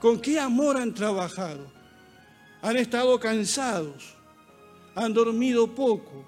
¿Con 0.00 0.20
qué 0.20 0.38
amor 0.38 0.76
han 0.76 0.94
trabajado? 0.94 1.66
Han 2.60 2.76
estado 2.76 3.18
cansados, 3.18 4.14
han 4.94 5.12
dormido 5.12 5.74
poco, 5.74 6.24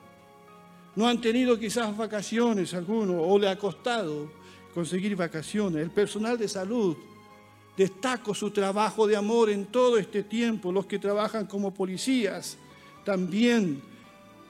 no 0.97 1.09
han 1.09 1.21
tenido 1.21 1.59
quizás 1.59 1.97
vacaciones 1.97 2.73
alguno 2.75 3.21
o 3.21 3.39
le 3.39 3.49
ha 3.49 3.59
costado 3.59 4.31
conseguir 4.73 5.17
vacaciones. 5.17 5.83
El 5.83 5.91
personal 5.91 6.39
de 6.39 6.49
salud 6.49 6.97
destaco 7.77 8.35
su 8.35 8.51
trabajo 8.51 9.07
de 9.07 9.17
amor 9.17 9.51
en 9.51 9.67
todo 9.67 9.99
este 9.99 10.23
tiempo. 10.23 10.71
Los 10.71 10.87
que 10.87 10.99
trabajan 10.99 11.47
como 11.47 11.75
policías 11.75 12.57
también 13.05 13.83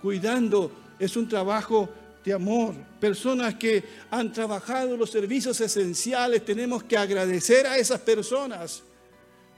cuidando 0.03 0.71
es 1.05 1.17
un 1.17 1.29
trabajo 1.29 1.89
de 2.25 2.33
amor. 2.33 2.75
Personas 3.01 3.55
que 3.55 3.85
han 4.11 4.33
trabajado 4.33 4.97
los 4.97 5.11
servicios 5.11 5.61
esenciales, 5.61 6.45
tenemos 6.45 6.83
que 6.85 6.97
agradecer 6.97 7.67
a 7.67 7.77
esas 7.77 8.01
personas 8.01 8.83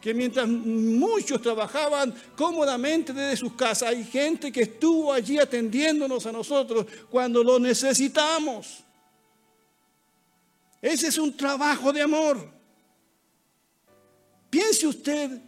que 0.00 0.14
mientras 0.14 0.46
muchos 0.48 1.42
trabajaban 1.42 2.14
cómodamente 2.36 3.12
desde 3.12 3.36
sus 3.36 3.54
casas, 3.54 3.88
hay 3.88 4.04
gente 4.04 4.52
que 4.52 4.62
estuvo 4.62 5.12
allí 5.12 5.38
atendiéndonos 5.38 6.26
a 6.26 6.32
nosotros 6.32 6.86
cuando 7.10 7.42
lo 7.42 7.58
necesitamos. 7.58 8.84
Ese 10.80 11.08
es 11.08 11.18
un 11.18 11.36
trabajo 11.36 11.92
de 11.92 12.02
amor. 12.02 12.48
Piense 14.48 14.86
usted 14.86 15.40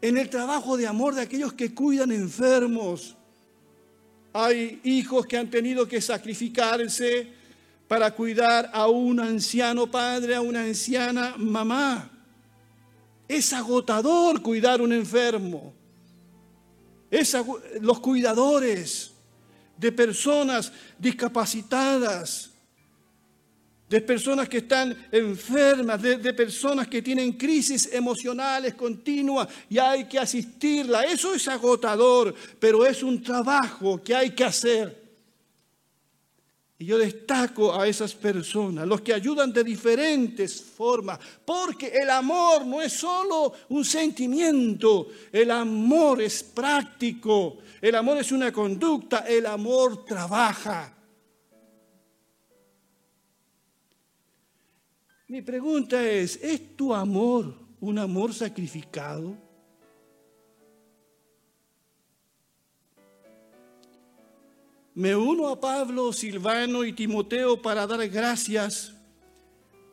en 0.00 0.18
el 0.18 0.28
trabajo 0.28 0.76
de 0.76 0.86
amor 0.86 1.14
de 1.14 1.22
aquellos 1.22 1.52
que 1.52 1.74
cuidan 1.74 2.10
enfermos. 2.10 3.16
Hay 4.38 4.82
hijos 4.84 5.24
que 5.24 5.38
han 5.38 5.48
tenido 5.48 5.88
que 5.88 5.98
sacrificarse 5.98 7.26
para 7.88 8.10
cuidar 8.10 8.70
a 8.70 8.86
un 8.86 9.18
anciano 9.18 9.90
padre, 9.90 10.34
a 10.34 10.42
una 10.42 10.60
anciana 10.60 11.36
mamá. 11.38 12.10
Es 13.26 13.54
agotador 13.54 14.42
cuidar 14.42 14.82
un 14.82 14.92
enfermo. 14.92 15.72
Es 17.10 17.34
los 17.80 17.98
cuidadores 18.00 19.12
de 19.78 19.90
personas 19.90 20.70
discapacitadas, 20.98 22.50
de 23.88 24.00
personas 24.00 24.48
que 24.48 24.58
están 24.58 24.96
enfermas, 25.12 26.02
de, 26.02 26.34
personas 26.34 26.88
que 26.88 27.02
tienen 27.02 27.32
crisis 27.32 27.88
emocionales 27.92 28.74
continuas 28.74 29.48
y 29.70 29.78
hay 29.78 30.06
que 30.06 30.18
asistirla. 30.18 31.04
Eso 31.04 31.34
es 31.34 31.46
agotador, 31.46 32.34
pero 32.58 32.84
es 32.84 33.02
un 33.02 33.22
trabajo 33.22 34.02
que 34.02 34.14
hay 34.14 34.30
que 34.30 34.44
hacer. 34.44 35.06
Y 36.78 36.84
yo 36.84 36.98
destaco 36.98 37.80
a 37.80 37.88
esas 37.88 38.14
personas, 38.14 38.86
los 38.86 39.00
que 39.00 39.14
ayudan 39.14 39.50
de 39.50 39.64
diferentes 39.64 40.60
formas, 40.60 41.18
porque 41.44 41.86
el 41.86 42.10
amor 42.10 42.66
no 42.66 42.82
es 42.82 42.92
solo 42.92 43.52
un 43.70 43.82
sentimiento, 43.82 45.08
el 45.32 45.50
amor 45.52 46.20
es 46.20 46.42
práctico, 46.42 47.58
el 47.80 47.94
amor 47.94 48.18
es 48.18 48.30
una 48.30 48.52
conducta, 48.52 49.20
el 49.20 49.46
amor 49.46 50.04
trabaja. 50.04 50.95
Mi 55.28 55.42
pregunta 55.42 56.08
es, 56.08 56.36
¿es 56.40 56.76
tu 56.76 56.94
amor 56.94 57.52
un 57.80 57.98
amor 57.98 58.32
sacrificado? 58.32 59.36
Me 64.94 65.16
uno 65.16 65.48
a 65.48 65.60
Pablo, 65.60 66.12
Silvano 66.12 66.84
y 66.84 66.92
Timoteo 66.92 67.60
para 67.60 67.88
dar 67.88 68.08
gracias, 68.08 68.94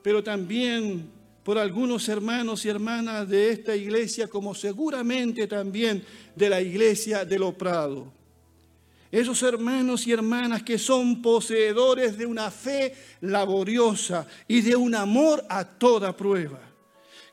pero 0.04 0.24
también 0.24 1.10
por 1.44 1.58
algunos 1.58 2.08
hermanos 2.08 2.64
y 2.64 2.70
hermanas 2.70 3.28
de 3.28 3.50
esta 3.50 3.76
iglesia, 3.76 4.28
como 4.28 4.54
seguramente 4.54 5.48
también 5.48 6.06
de 6.36 6.50
la 6.50 6.62
iglesia 6.62 7.26
de 7.26 7.40
Lo 7.40 7.58
Prado. 7.58 8.14
Esos 9.14 9.44
hermanos 9.44 10.08
y 10.08 10.12
hermanas 10.12 10.64
que 10.64 10.80
son 10.80 11.22
poseedores 11.22 12.18
de 12.18 12.26
una 12.26 12.50
fe 12.50 12.96
laboriosa 13.22 14.26
y 14.48 14.62
de 14.62 14.76
un 14.76 14.96
amor 14.96 15.46
a 15.48 15.64
toda 15.64 16.18
prueba, 16.18 16.60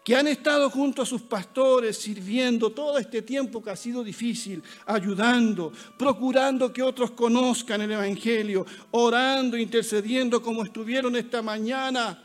que 0.05 0.15
han 0.15 0.27
estado 0.27 0.69
junto 0.69 1.01
a 1.01 1.07
sus 1.07 1.23
pastores 1.23 1.97
sirviendo 1.97 2.69
todo 2.69 2.99
este 2.99 3.23
tiempo 3.23 3.63
que 3.63 3.71
ha 3.71 3.77
sido 3.77 4.05
difícil, 4.05 4.63
ayudando, 4.85 5.73
procurando 5.99 6.71
que 6.71 6.83
otros 6.83 7.13
conozcan 7.13 7.81
el 7.81 7.93
Evangelio, 7.93 8.67
orando, 8.91 9.57
intercediendo 9.57 10.43
como 10.43 10.65
estuvieron 10.65 11.17
esta 11.17 11.41
mañana 11.41 12.23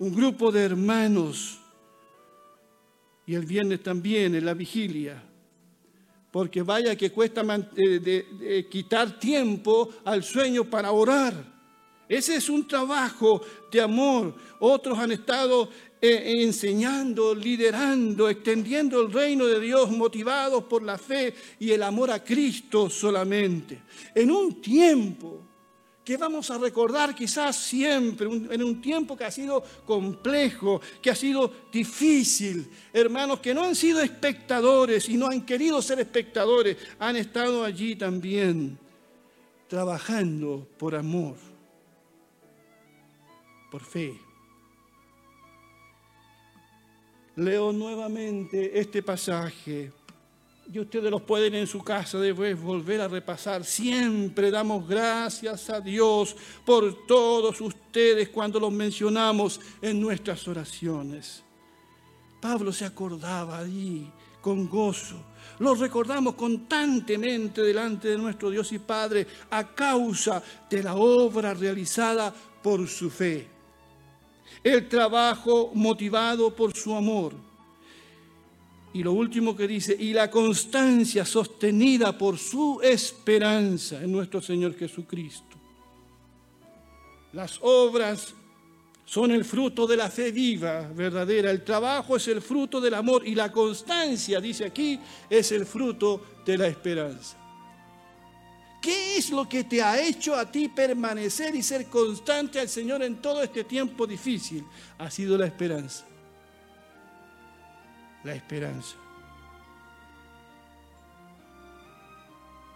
un 0.00 0.14
grupo 0.14 0.52
de 0.52 0.64
hermanos 0.64 1.60
y 3.24 3.36
el 3.36 3.46
viernes 3.46 3.82
también 3.82 4.34
en 4.34 4.44
la 4.44 4.52
vigilia. 4.52 5.31
Porque 6.32 6.62
vaya 6.62 6.96
que 6.96 7.12
cuesta 7.12 7.44
eh, 7.76 8.66
quitar 8.68 9.20
tiempo 9.20 9.90
al 10.04 10.24
sueño 10.24 10.64
para 10.64 10.90
orar. 10.90 11.52
Ese 12.08 12.36
es 12.36 12.48
un 12.48 12.66
trabajo 12.66 13.42
de 13.70 13.80
amor. 13.80 14.34
Otros 14.58 14.98
han 14.98 15.12
estado 15.12 15.68
eh, 16.00 16.42
enseñando, 16.42 17.34
liderando, 17.34 18.28
extendiendo 18.28 19.00
el 19.00 19.12
reino 19.12 19.46
de 19.46 19.60
Dios, 19.60 19.90
motivados 19.90 20.64
por 20.64 20.82
la 20.82 20.98
fe 20.98 21.34
y 21.60 21.70
el 21.70 21.82
amor 21.82 22.10
a 22.10 22.24
Cristo 22.24 22.90
solamente. 22.90 23.82
En 24.14 24.30
un 24.30 24.60
tiempo 24.60 25.51
que 26.04 26.16
vamos 26.16 26.50
a 26.50 26.58
recordar 26.58 27.14
quizás 27.14 27.56
siempre, 27.56 28.26
en 28.26 28.62
un 28.62 28.80
tiempo 28.80 29.16
que 29.16 29.24
ha 29.24 29.30
sido 29.30 29.62
complejo, 29.86 30.80
que 31.00 31.10
ha 31.10 31.14
sido 31.14 31.52
difícil. 31.72 32.68
Hermanos 32.92 33.38
que 33.40 33.54
no 33.54 33.62
han 33.62 33.76
sido 33.76 34.00
espectadores 34.00 35.08
y 35.08 35.16
no 35.16 35.28
han 35.28 35.46
querido 35.46 35.80
ser 35.80 36.00
espectadores, 36.00 36.76
han 36.98 37.16
estado 37.16 37.64
allí 37.64 37.94
también, 37.94 38.78
trabajando 39.68 40.66
por 40.76 40.96
amor, 40.96 41.36
por 43.70 43.82
fe. 43.82 44.18
Leo 47.36 47.72
nuevamente 47.72 48.78
este 48.78 49.02
pasaje 49.02 49.92
y 50.72 50.78
ustedes 50.78 51.10
los 51.10 51.22
pueden 51.22 51.54
en 51.54 51.66
su 51.66 51.82
casa 51.82 52.18
después 52.18 52.58
volver 52.58 53.02
a 53.02 53.08
repasar. 53.08 53.62
Siempre 53.62 54.50
damos 54.50 54.88
gracias 54.88 55.68
a 55.68 55.80
Dios 55.80 56.34
por 56.64 57.06
todos 57.06 57.60
ustedes 57.60 58.30
cuando 58.30 58.58
los 58.58 58.72
mencionamos 58.72 59.60
en 59.82 60.00
nuestras 60.00 60.48
oraciones. 60.48 61.42
Pablo 62.40 62.72
se 62.72 62.86
acordaba 62.86 63.58
allí 63.58 64.10
con 64.40 64.66
gozo. 64.66 65.22
Los 65.58 65.78
recordamos 65.78 66.36
constantemente 66.36 67.60
delante 67.60 68.08
de 68.08 68.16
nuestro 68.16 68.48
Dios 68.48 68.72
y 68.72 68.78
Padre 68.78 69.26
a 69.50 69.74
causa 69.74 70.42
de 70.70 70.82
la 70.82 70.94
obra 70.94 71.52
realizada 71.52 72.32
por 72.62 72.88
su 72.88 73.10
fe. 73.10 73.46
El 74.64 74.88
trabajo 74.88 75.70
motivado 75.74 76.54
por 76.56 76.74
su 76.74 76.94
amor 76.94 77.51
y 78.94 79.02
lo 79.02 79.12
último 79.12 79.56
que 79.56 79.66
dice, 79.66 79.96
y 79.98 80.12
la 80.12 80.30
constancia 80.30 81.24
sostenida 81.24 82.16
por 82.16 82.38
su 82.38 82.80
esperanza 82.82 84.02
en 84.02 84.12
nuestro 84.12 84.42
Señor 84.42 84.76
Jesucristo. 84.76 85.56
Las 87.32 87.58
obras 87.62 88.34
son 89.06 89.30
el 89.30 89.46
fruto 89.46 89.86
de 89.86 89.96
la 89.96 90.10
fe 90.10 90.30
viva, 90.30 90.90
verdadera. 90.94 91.50
El 91.50 91.64
trabajo 91.64 92.16
es 92.16 92.28
el 92.28 92.42
fruto 92.42 92.80
del 92.80 92.92
amor 92.92 93.26
y 93.26 93.34
la 93.34 93.50
constancia, 93.50 94.40
dice 94.40 94.66
aquí, 94.66 95.00
es 95.30 95.52
el 95.52 95.64
fruto 95.64 96.42
de 96.44 96.58
la 96.58 96.66
esperanza. 96.66 97.38
¿Qué 98.82 99.16
es 99.16 99.30
lo 99.30 99.48
que 99.48 99.64
te 99.64 99.80
ha 99.80 100.02
hecho 100.02 100.34
a 100.34 100.50
ti 100.50 100.68
permanecer 100.68 101.54
y 101.54 101.62
ser 101.62 101.86
constante 101.86 102.60
al 102.60 102.68
Señor 102.68 103.02
en 103.02 103.22
todo 103.22 103.42
este 103.42 103.64
tiempo 103.64 104.06
difícil? 104.06 104.64
Ha 104.98 105.10
sido 105.10 105.38
la 105.38 105.46
esperanza 105.46 106.04
la 108.24 108.34
esperanza. 108.34 108.96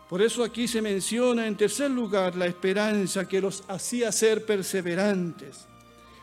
Por 0.08 0.22
eso 0.22 0.44
aquí 0.44 0.68
se 0.68 0.80
menciona 0.80 1.46
en 1.46 1.56
tercer 1.56 1.90
lugar 1.90 2.36
la 2.36 2.46
esperanza 2.46 3.26
que 3.26 3.40
los 3.40 3.64
hacía 3.66 4.12
ser 4.12 4.46
perseverantes. 4.46 5.66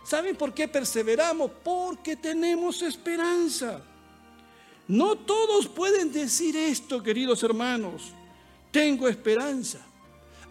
¿Saben 0.06 0.36
por 0.36 0.54
qué 0.54 0.68
perseveramos? 0.68 1.52
Porque 1.64 2.16
tenemos 2.16 2.82
esperanza. 2.82 3.82
No 4.88 5.18
todos 5.18 5.68
pueden 5.68 6.12
decir 6.12 6.56
esto, 6.56 7.02
queridos 7.04 7.44
hermanos. 7.44 8.14
Tengo 8.72 9.08
esperanza. 9.08 9.80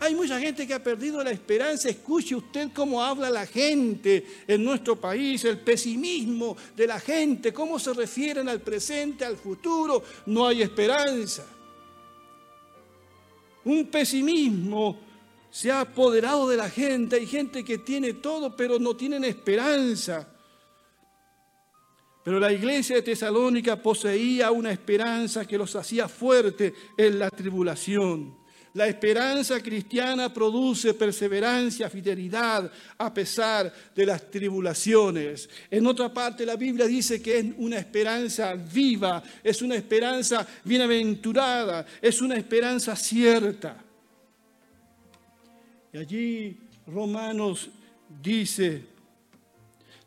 Hay 0.02 0.16
mucha 0.16 0.40
gente 0.40 0.66
que 0.66 0.74
ha 0.74 0.82
perdido 0.82 1.22
la 1.22 1.30
esperanza. 1.30 1.88
Escuche 1.88 2.34
usted 2.34 2.70
cómo 2.74 3.00
habla 3.00 3.30
la 3.30 3.46
gente 3.46 4.26
en 4.48 4.64
nuestro 4.64 4.96
país, 5.00 5.44
el 5.44 5.60
pesimismo 5.60 6.56
de 6.74 6.88
la 6.88 6.98
gente, 6.98 7.52
cómo 7.52 7.78
se 7.78 7.92
refieren 7.92 8.48
al 8.48 8.60
presente, 8.60 9.24
al 9.24 9.36
futuro. 9.36 10.02
No 10.26 10.48
hay 10.48 10.60
esperanza. 10.60 11.46
Un 13.64 13.86
pesimismo 13.86 14.98
se 15.48 15.70
ha 15.70 15.82
apoderado 15.82 16.48
de 16.48 16.56
la 16.56 16.68
gente. 16.68 17.14
Hay 17.14 17.26
gente 17.28 17.64
que 17.64 17.78
tiene 17.78 18.14
todo, 18.14 18.56
pero 18.56 18.80
no 18.80 18.96
tienen 18.96 19.22
esperanza. 19.22 20.28
Pero 22.24 22.40
la 22.40 22.52
iglesia 22.52 22.96
de 22.96 23.02
Tesalónica 23.02 23.80
poseía 23.80 24.50
una 24.50 24.72
esperanza 24.72 25.46
que 25.46 25.56
los 25.56 25.76
hacía 25.76 26.08
fuerte 26.08 26.74
en 26.98 27.20
la 27.20 27.30
tribulación. 27.30 28.41
La 28.74 28.86
esperanza 28.86 29.60
cristiana 29.60 30.32
produce 30.32 30.94
perseverancia, 30.94 31.90
fidelidad 31.90 32.70
a 32.96 33.12
pesar 33.12 33.70
de 33.94 34.06
las 34.06 34.30
tribulaciones. 34.30 35.48
En 35.70 35.86
otra 35.86 36.12
parte 36.12 36.46
la 36.46 36.56
Biblia 36.56 36.86
dice 36.86 37.20
que 37.20 37.38
es 37.38 37.46
una 37.58 37.78
esperanza 37.78 38.54
viva, 38.54 39.22
es 39.44 39.60
una 39.60 39.74
esperanza 39.74 40.46
bienaventurada, 40.64 41.84
es 42.00 42.22
una 42.22 42.36
esperanza 42.36 42.96
cierta. 42.96 43.76
Y 45.92 45.98
allí 45.98 46.56
Romanos 46.86 47.68
dice, 48.22 48.86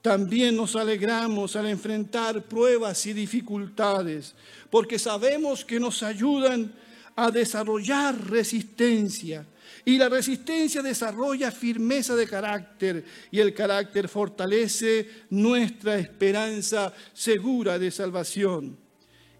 también 0.01 0.55
nos 0.55 0.75
alegramos 0.75 1.55
al 1.55 1.67
enfrentar 1.67 2.41
pruebas 2.43 3.05
y 3.05 3.13
dificultades, 3.13 4.33
porque 4.71 4.97
sabemos 4.97 5.63
que 5.63 5.79
nos 5.79 6.01
ayudan 6.01 6.73
a 7.15 7.31
desarrollar 7.31 8.29
resistencia. 8.29 9.45
Y 9.83 9.97
la 9.97 10.09
resistencia 10.09 10.81
desarrolla 10.81 11.51
firmeza 11.51 12.15
de 12.15 12.27
carácter 12.27 13.05
y 13.31 13.39
el 13.39 13.53
carácter 13.53 14.07
fortalece 14.07 15.07
nuestra 15.29 15.97
esperanza 15.97 16.93
segura 17.13 17.77
de 17.77 17.91
salvación. 17.91 18.77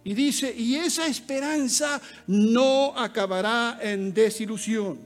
Y 0.04 0.14
dice, 0.14 0.54
y 0.56 0.76
esa 0.76 1.08
esperanza 1.08 2.00
no 2.28 2.94
acabará 2.96 3.80
en 3.82 4.14
desilusión, 4.14 5.00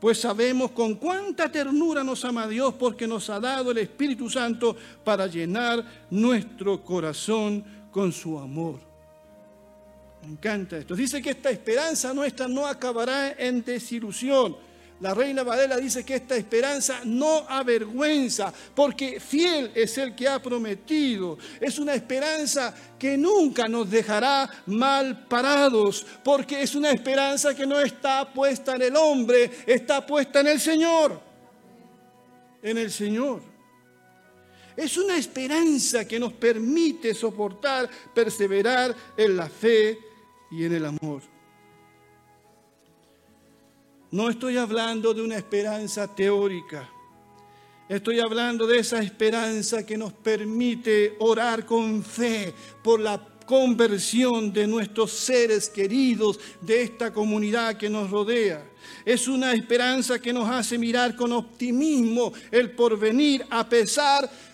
pues 0.00 0.20
sabemos 0.20 0.70
con 0.70 0.94
cuánta 0.94 1.50
ternura 1.50 2.04
nos 2.04 2.24
ama 2.24 2.46
Dios 2.46 2.74
porque 2.74 3.08
nos 3.08 3.28
ha 3.30 3.40
dado 3.40 3.72
el 3.72 3.78
Espíritu 3.78 4.30
Santo 4.30 4.76
para 5.02 5.26
llenar 5.26 6.06
nuestro 6.10 6.84
corazón 6.84 7.64
con 7.90 8.12
su 8.12 8.38
amor. 8.38 8.93
Me 10.24 10.32
encanta 10.32 10.78
esto. 10.78 10.94
Dice 10.96 11.20
que 11.20 11.30
esta 11.30 11.50
esperanza 11.50 12.14
nuestra 12.14 12.48
no 12.48 12.66
acabará 12.66 13.32
en 13.32 13.62
desilusión. 13.62 14.56
La 15.00 15.12
reina 15.12 15.42
Badela 15.42 15.76
dice 15.76 16.04
que 16.04 16.14
esta 16.14 16.36
esperanza 16.36 17.00
no 17.04 17.44
avergüenza, 17.48 18.52
porque 18.74 19.20
fiel 19.20 19.70
es 19.74 19.98
el 19.98 20.14
que 20.14 20.26
ha 20.26 20.40
prometido. 20.40 21.36
Es 21.60 21.78
una 21.78 21.94
esperanza 21.94 22.74
que 22.98 23.18
nunca 23.18 23.68
nos 23.68 23.90
dejará 23.90 24.48
mal 24.66 25.26
parados, 25.26 26.06
porque 26.22 26.62
es 26.62 26.74
una 26.74 26.90
esperanza 26.90 27.54
que 27.54 27.66
no 27.66 27.78
está 27.80 28.32
puesta 28.32 28.76
en 28.76 28.82
el 28.82 28.96
hombre, 28.96 29.50
está 29.66 30.06
puesta 30.06 30.40
en 30.40 30.46
el 30.46 30.60
Señor. 30.60 31.20
En 32.62 32.78
el 32.78 32.90
Señor. 32.90 33.42
Es 34.76 34.96
una 34.96 35.18
esperanza 35.18 36.06
que 36.06 36.18
nos 36.18 36.32
permite 36.32 37.14
soportar, 37.14 37.90
perseverar 38.14 38.94
en 39.16 39.36
la 39.36 39.48
fe 39.48 40.13
y 40.54 40.64
en 40.64 40.74
el 40.74 40.84
amor. 40.84 41.22
No 44.10 44.30
estoy 44.30 44.56
hablando 44.56 45.12
de 45.12 45.22
una 45.22 45.36
esperanza 45.36 46.06
teórica. 46.14 46.88
Estoy 47.88 48.20
hablando 48.20 48.66
de 48.66 48.78
esa 48.78 49.00
esperanza 49.00 49.84
que 49.84 49.98
nos 49.98 50.12
permite 50.12 51.16
orar 51.18 51.66
con 51.66 52.02
fe 52.04 52.54
por 52.82 53.00
la 53.00 53.20
conversión 53.44 54.52
de 54.52 54.66
nuestros 54.66 55.10
seres 55.10 55.68
queridos, 55.68 56.38
de 56.60 56.82
esta 56.82 57.12
comunidad 57.12 57.76
que 57.76 57.90
nos 57.90 58.08
rodea. 58.10 58.64
Es 59.04 59.26
una 59.26 59.52
esperanza 59.52 60.20
que 60.20 60.32
nos 60.32 60.48
hace 60.48 60.78
mirar 60.78 61.16
con 61.16 61.32
optimismo 61.32 62.32
el 62.50 62.70
porvenir 62.70 63.44
a 63.50 63.68
pesar 63.68 64.30
de 64.30 64.53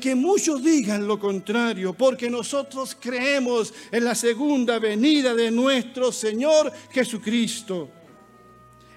que 0.00 0.16
muchos 0.16 0.62
digan 0.64 1.06
lo 1.06 1.18
contrario, 1.18 1.92
porque 1.92 2.28
nosotros 2.28 2.96
creemos 2.98 3.72
en 3.92 4.04
la 4.04 4.16
segunda 4.16 4.80
venida 4.80 5.32
de 5.32 5.50
nuestro 5.50 6.10
Señor 6.10 6.72
Jesucristo. 6.90 7.88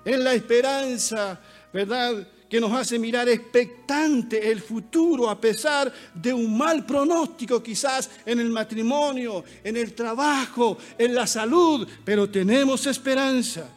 En 0.03 0.23
la 0.23 0.33
esperanza, 0.33 1.39
¿verdad? 1.71 2.27
que 2.49 2.59
nos 2.59 2.73
hace 2.73 2.97
mirar 2.97 3.29
expectante 3.29 4.51
el 4.51 4.59
futuro 4.59 5.29
a 5.29 5.39
pesar 5.39 5.93
de 6.15 6.33
un 6.33 6.57
mal 6.57 6.83
pronóstico 6.83 7.61
quizás 7.61 8.09
en 8.25 8.39
el 8.39 8.49
matrimonio, 8.49 9.43
en 9.63 9.77
el 9.77 9.93
trabajo, 9.93 10.77
en 10.97 11.13
la 11.13 11.27
salud, 11.27 11.87
pero 12.03 12.27
tenemos 12.27 12.87
esperanza. 12.87 13.69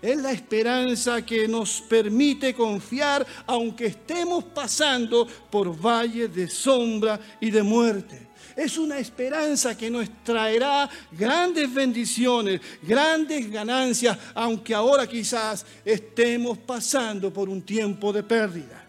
Es 0.00 0.16
la 0.18 0.32
esperanza 0.32 1.24
que 1.24 1.48
nos 1.48 1.80
permite 1.80 2.54
confiar 2.54 3.26
aunque 3.46 3.86
estemos 3.86 4.44
pasando 4.44 5.26
por 5.50 5.74
valles 5.74 6.34
de 6.34 6.48
sombra 6.48 7.18
y 7.40 7.50
de 7.50 7.62
muerte. 7.62 8.26
Es 8.56 8.78
una 8.78 8.98
esperanza 8.98 9.76
que 9.76 9.90
nos 9.90 10.08
traerá 10.24 10.88
grandes 11.12 11.72
bendiciones, 11.72 12.60
grandes 12.82 13.50
ganancias, 13.50 14.16
aunque 14.34 14.74
ahora 14.74 15.06
quizás 15.06 15.66
estemos 15.84 16.56
pasando 16.58 17.30
por 17.30 17.50
un 17.50 17.60
tiempo 17.62 18.12
de 18.14 18.22
pérdida. 18.22 18.82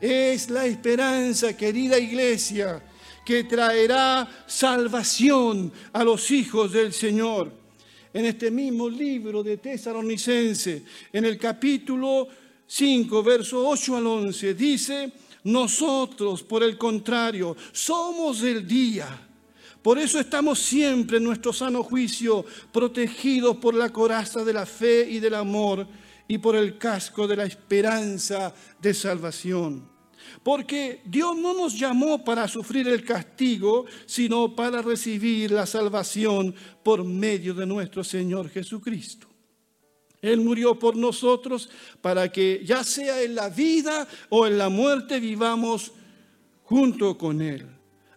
Es 0.00 0.50
la 0.50 0.66
esperanza, 0.66 1.56
querida 1.56 1.98
iglesia, 1.98 2.82
que 3.24 3.44
traerá 3.44 4.28
salvación 4.46 5.72
a 5.92 6.04
los 6.04 6.30
hijos 6.30 6.72
del 6.72 6.92
Señor. 6.92 7.61
En 8.14 8.26
este 8.26 8.50
mismo 8.50 8.90
libro 8.90 9.42
de 9.42 9.56
Tesalonicense, 9.56 10.84
en 11.12 11.24
el 11.24 11.38
capítulo 11.38 12.28
5, 12.66 13.22
verso 13.22 13.66
8 13.66 13.96
al 13.96 14.06
11, 14.06 14.54
dice, 14.54 15.12
nosotros, 15.44 16.42
por 16.42 16.62
el 16.62 16.76
contrario, 16.76 17.56
somos 17.72 18.42
el 18.42 18.66
día. 18.66 19.28
Por 19.82 19.98
eso 19.98 20.20
estamos 20.20 20.58
siempre 20.60 21.16
en 21.16 21.24
nuestro 21.24 21.52
sano 21.52 21.82
juicio, 21.82 22.44
protegidos 22.72 23.56
por 23.56 23.74
la 23.74 23.90
coraza 23.90 24.44
de 24.44 24.52
la 24.52 24.66
fe 24.66 25.08
y 25.10 25.18
del 25.18 25.34
amor 25.34 25.86
y 26.28 26.38
por 26.38 26.54
el 26.54 26.78
casco 26.78 27.26
de 27.26 27.36
la 27.36 27.44
esperanza 27.44 28.54
de 28.80 28.94
salvación. 28.94 29.91
Porque 30.42 31.02
Dios 31.04 31.36
no 31.36 31.54
nos 31.54 31.78
llamó 31.78 32.24
para 32.24 32.48
sufrir 32.48 32.88
el 32.88 33.04
castigo, 33.04 33.86
sino 34.06 34.54
para 34.54 34.82
recibir 34.82 35.50
la 35.50 35.66
salvación 35.66 36.54
por 36.82 37.04
medio 37.04 37.54
de 37.54 37.66
nuestro 37.66 38.02
Señor 38.02 38.48
Jesucristo. 38.48 39.28
Él 40.20 40.40
murió 40.40 40.78
por 40.78 40.96
nosotros 40.96 41.68
para 42.00 42.30
que 42.30 42.62
ya 42.64 42.84
sea 42.84 43.20
en 43.22 43.34
la 43.34 43.48
vida 43.48 44.06
o 44.28 44.46
en 44.46 44.56
la 44.56 44.68
muerte 44.68 45.18
vivamos 45.18 45.92
junto 46.62 47.18
con 47.18 47.42
Él. 47.42 47.66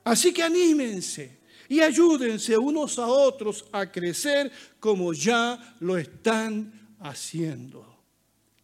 Así 0.04 0.32
que 0.32 0.44
anímense 0.44 1.40
y 1.68 1.80
ayúdense 1.80 2.58
unos 2.58 3.00
a 3.00 3.08
otros 3.08 3.66
a 3.72 3.92
crecer 3.92 4.52
como 4.80 5.14
ya 5.14 5.76
lo 5.80 5.98
están 5.98 6.96
haciendo. 7.00 7.95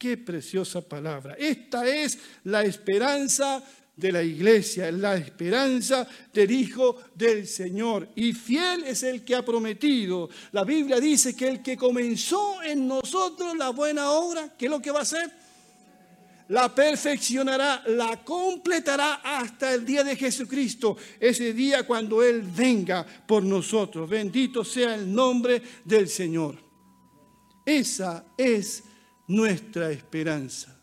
Qué 0.02 0.18
preciosa 0.18 0.82
palabra. 0.82 1.36
Esta 1.38 1.88
es 1.88 2.18
la 2.46 2.64
esperanza 2.64 3.64
de 3.96 4.12
la 4.12 4.24
iglesia, 4.24 4.92
la 4.92 5.16
esperanza 5.16 6.08
del 6.34 6.50
Hijo 6.50 7.00
del 7.14 7.46
Señor. 7.46 8.10
Y 8.16 8.34
fiel 8.34 8.84
es 8.86 9.04
el 9.04 9.24
que 9.24 9.36
ha 9.36 9.46
prometido. 9.46 10.28
La 10.54 10.64
Biblia 10.64 11.00
dice 11.00 11.36
que 11.36 11.48
el 11.48 11.62
que 11.62 11.78
comenzó 11.78 12.64
en 12.64 12.88
nosotros 12.88 13.56
la 13.56 13.70
buena 13.70 14.10
obra, 14.10 14.52
¿qué 14.58 14.66
es 14.66 14.72
lo 14.72 14.82
que 14.82 14.90
va 14.90 15.02
a 15.02 15.04
hacer? 15.04 15.32
La 16.48 16.74
perfeccionará, 16.74 17.84
la 17.86 18.24
completará 18.24 19.22
hasta 19.24 19.72
el 19.72 19.86
día 19.86 20.04
de 20.04 20.16
Jesucristo, 20.16 20.98
ese 21.20 21.54
día 21.54 21.86
cuando 21.86 22.24
Él 22.24 22.42
venga 22.42 23.06
por 23.28 23.44
nosotros. 23.44 24.10
Bendito 24.10 24.66
sea 24.66 24.96
el 24.96 25.14
nombre 25.14 25.62
del 25.86 26.10
Señor. 26.10 26.58
Esa 27.64 28.26
es 28.36 28.86
nuestra 29.32 29.89
esperanza. 29.91 30.78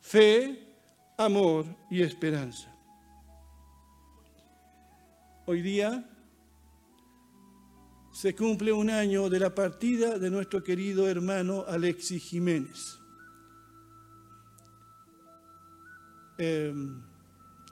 Fe, 0.00 0.64
amor 1.16 1.66
y 1.90 2.02
esperanza. 2.02 2.72
Hoy 5.44 5.60
día 5.62 6.08
se 8.12 8.36
cumple 8.36 8.72
un 8.72 8.90
año 8.90 9.28
de 9.28 9.40
la 9.40 9.52
partida 9.52 10.20
de 10.20 10.30
nuestro 10.30 10.62
querido 10.62 11.08
hermano 11.08 11.64
Alexis 11.66 12.22
Jiménez. 12.22 12.96
Em, 16.38 17.02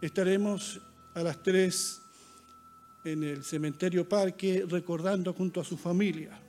estaremos 0.00 0.80
a 1.14 1.22
las 1.22 1.40
tres 1.44 2.02
en 3.04 3.22
el 3.22 3.44
cementerio 3.44 4.08
parque 4.08 4.66
recordando 4.68 5.32
junto 5.32 5.60
a 5.60 5.64
su 5.64 5.76
familia. 5.76 6.40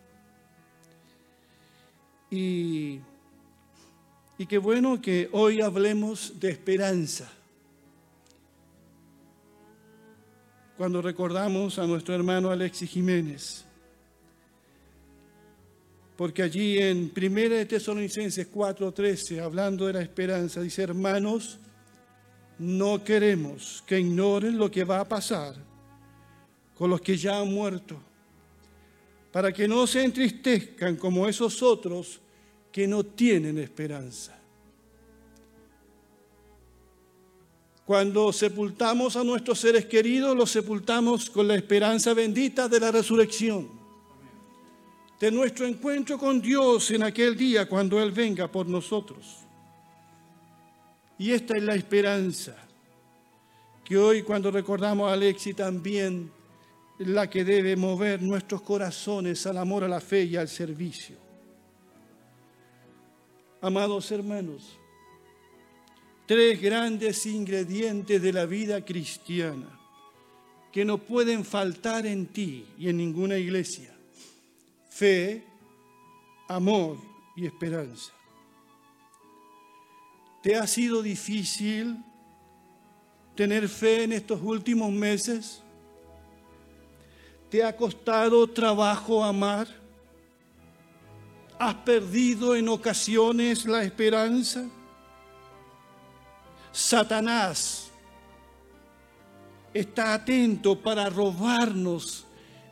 Y 2.31 2.99
y 4.37 4.45
qué 4.45 4.57
bueno 4.57 5.01
que 5.01 5.29
hoy 5.31 5.61
hablemos 5.61 6.39
de 6.39 6.51
esperanza. 6.51 7.31
Cuando 10.77 11.01
recordamos 11.01 11.79
a 11.79 11.87
nuestro 11.87 12.13
hermano 12.13 12.51
Alexis 12.51 12.89
Jiménez. 12.89 13.65
Porque 16.15 16.43
allí 16.43 16.77
en 16.77 17.11
1 17.15 17.49
de 17.49 17.65
Tesalonicenses 17.65 18.47
4:13, 18.51 19.39
hablando 19.41 19.87
de 19.87 19.93
la 19.93 20.01
esperanza, 20.01 20.61
dice, 20.61 20.83
hermanos, 20.83 21.59
no 22.59 23.03
queremos 23.03 23.83
que 23.87 23.99
ignoren 23.99 24.57
lo 24.57 24.69
que 24.69 24.83
va 24.83 24.99
a 24.99 25.07
pasar 25.07 25.55
con 26.75 26.91
los 26.91 27.01
que 27.01 27.17
ya 27.17 27.39
han 27.39 27.51
muerto, 27.51 27.97
para 29.31 29.51
que 29.51 29.67
no 29.67 29.87
se 29.87 30.03
entristezcan 30.03 30.95
como 30.95 31.27
esos 31.27 31.63
otros 31.63 32.19
que 32.77 32.87
no 32.87 33.03
tienen 33.03 33.57
esperanza. 33.57 34.37
Cuando 37.87 38.31
sepultamos 38.31 39.15
a 39.15 39.23
nuestros 39.23 39.57
seres 39.57 39.87
queridos, 39.87 40.37
los 40.37 40.51
sepultamos 40.51 41.27
con 41.31 41.47
la 41.47 41.55
esperanza 41.55 42.13
bendita 42.13 42.67
de 42.67 42.79
la 42.79 42.91
resurrección, 42.91 43.67
de 45.19 45.31
nuestro 45.31 45.65
encuentro 45.65 46.19
con 46.19 46.39
Dios 46.39 46.91
en 46.91 47.01
aquel 47.01 47.35
día 47.35 47.67
cuando 47.67 47.99
Él 47.99 48.11
venga 48.11 48.47
por 48.47 48.67
nosotros. 48.67 49.37
Y 51.17 51.31
esta 51.31 51.57
es 51.57 51.63
la 51.63 51.73
esperanza 51.73 52.55
que 53.83 53.97
hoy 53.97 54.21
cuando 54.21 54.51
recordamos 54.51 55.09
a 55.09 55.13
Alexi 55.13 55.55
también 55.55 56.31
la 56.99 57.27
que 57.27 57.43
debe 57.43 57.75
mover 57.75 58.21
nuestros 58.21 58.61
corazones 58.61 59.47
al 59.47 59.57
amor, 59.57 59.83
a 59.83 59.87
la 59.87 59.99
fe 59.99 60.25
y 60.25 60.35
al 60.35 60.47
servicio. 60.47 61.26
Amados 63.59 64.11
hermanos, 64.11 64.77
tres 66.27 66.61
grandes 66.61 67.25
ingredientes 67.25 68.21
de 68.21 68.31
la 68.31 68.45
vida 68.45 68.85
cristiana 68.85 69.67
que 70.71 70.85
no 70.85 70.99
pueden 70.99 71.43
faltar 71.43 72.05
en 72.05 72.27
ti 72.27 72.67
y 72.77 72.87
en 72.87 72.97
ninguna 72.97 73.37
iglesia. 73.37 73.91
Fe, 74.89 75.43
amor 76.47 76.97
y 77.35 77.47
esperanza. 77.47 78.13
¿Te 80.43 80.55
ha 80.55 80.67
sido 80.67 81.01
difícil 81.01 81.97
tener 83.35 83.67
fe 83.67 84.03
en 84.03 84.13
estos 84.13 84.39
últimos 84.41 84.91
meses? 84.91 85.63
¿Te 87.49 87.63
ha 87.63 87.75
costado 87.75 88.45
trabajo 88.47 89.23
amar? 89.23 89.86
¿Has 91.59 91.75
perdido 91.75 92.55
en 92.55 92.69
ocasiones 92.69 93.65
la 93.65 93.83
esperanza? 93.83 94.65
Satanás 96.71 97.89
está 99.73 100.13
atento 100.13 100.79
para 100.79 101.09
robarnos 101.09 102.25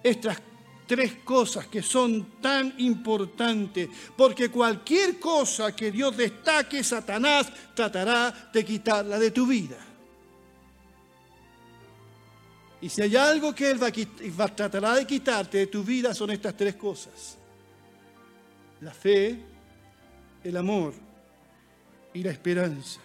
estas 0.04 0.40
tres 0.86 1.16
cosas 1.24 1.66
que 1.66 1.82
son 1.82 2.40
tan 2.40 2.76
importantes, 2.78 3.90
porque 4.16 4.50
cualquier 4.52 5.20
cosa 5.20 5.76
que 5.76 5.92
Dios 5.92 6.16
destaque, 6.16 6.84
Satanás 6.84 7.48
tratará 7.74 8.52
de 8.54 8.64
quitarla 8.64 9.18
de 9.18 9.32
tu 9.32 9.48
vida. 9.48 9.78
Y 12.82 12.90
si 12.90 13.02
hay 13.02 13.16
algo 13.16 13.56
que 13.56 13.72
Él 13.72 13.80
va, 13.82 14.48
tratará 14.48 14.94
de 14.94 15.08
quitarte 15.08 15.58
de 15.58 15.68
tu 15.68 15.84
vida, 15.84 16.14
son 16.14 16.30
estas 16.30 16.56
tres 16.56 16.76
cosas 16.76 17.40
la 18.86 18.94
fe, 18.94 19.36
el 20.44 20.56
amor 20.58 20.94
y 22.14 22.22
la 22.22 22.30
esperanza. 22.30 23.02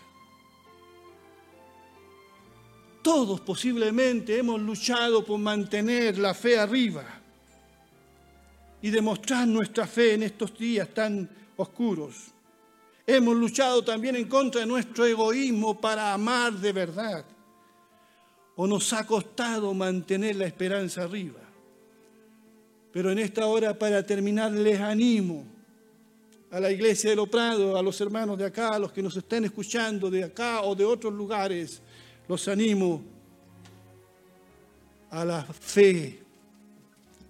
Todos 3.03 3.41
posiblemente 3.41 4.37
hemos 4.37 4.61
luchado 4.61 5.25
por 5.25 5.39
mantener 5.39 6.19
la 6.19 6.35
fe 6.35 6.59
arriba 6.59 7.03
y 8.83 8.91
demostrar 8.91 9.49
nuestra 9.49 9.87
fe 9.87 10.13
en 10.13 10.25
estos 10.25 10.57
días 10.59 10.87
tan 10.91 11.27
oscuros. 11.57 12.27
Hemos 13.07 13.35
luchado 13.35 13.83
también 13.83 14.17
en 14.17 14.29
contra 14.29 14.61
de 14.61 14.67
nuestro 14.67 15.07
egoísmo 15.07 15.81
para 15.81 16.13
amar 16.13 16.53
de 16.53 16.73
verdad. 16.75 17.25
O 18.55 18.67
nos 18.67 18.93
ha 18.93 19.07
costado 19.07 19.73
mantener 19.73 20.37
la 20.37 20.45
esperanza 20.45 21.05
arriba. 21.05 21.41
Pero 22.93 23.11
en 23.11 23.19
esta 23.19 23.47
hora, 23.47 23.79
para 23.79 24.05
terminar, 24.05 24.53
les 24.53 24.79
animo 24.79 25.60
a 26.51 26.59
la 26.59 26.71
iglesia 26.71 27.11
de 27.11 27.17
Lo 27.17 27.27
Prado, 27.27 27.77
a 27.77 27.83
los 27.83 28.01
hermanos 28.01 28.37
de 28.37 28.45
acá, 28.45 28.69
a 28.69 28.79
los 28.79 28.93
que 28.93 29.03
nos 29.03 29.17
estén 29.17 29.45
escuchando 29.45 30.11
de 30.11 30.25
acá 30.25 30.63
o 30.63 30.75
de 30.75 30.85
otros 30.85 31.13
lugares, 31.13 31.81
los 32.27 32.49
animo 32.49 33.03
a 35.11 35.25
la 35.25 35.45
fe, 35.45 36.21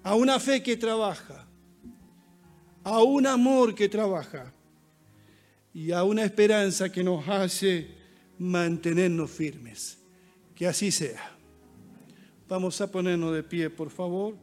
a 0.03 0.15
una 0.15 0.41
fe 0.41 0.63
que 0.63 0.77
trabaja, 0.77 1.47
a 2.83 3.03
un 3.03 3.27
amor 3.27 3.75
que 3.75 3.89
trabaja 3.89 4.53
y 5.75 5.93
a 5.93 6.03
una 6.03 6.25
esperanza 6.25 6.91
que 6.91 7.05
nos 7.05 7.27
hace 7.29 7.89
mantenernos 8.39 9.31
firmes. 9.31 9.99
Que 10.55 10.67
así 10.67 10.91
sea. 10.91 11.37
Vamos 12.49 12.81
a 12.81 12.91
ponernos 12.91 13.35
de 13.35 13.43
pie, 13.43 13.71
por 13.71 13.91
favor. 13.91 14.35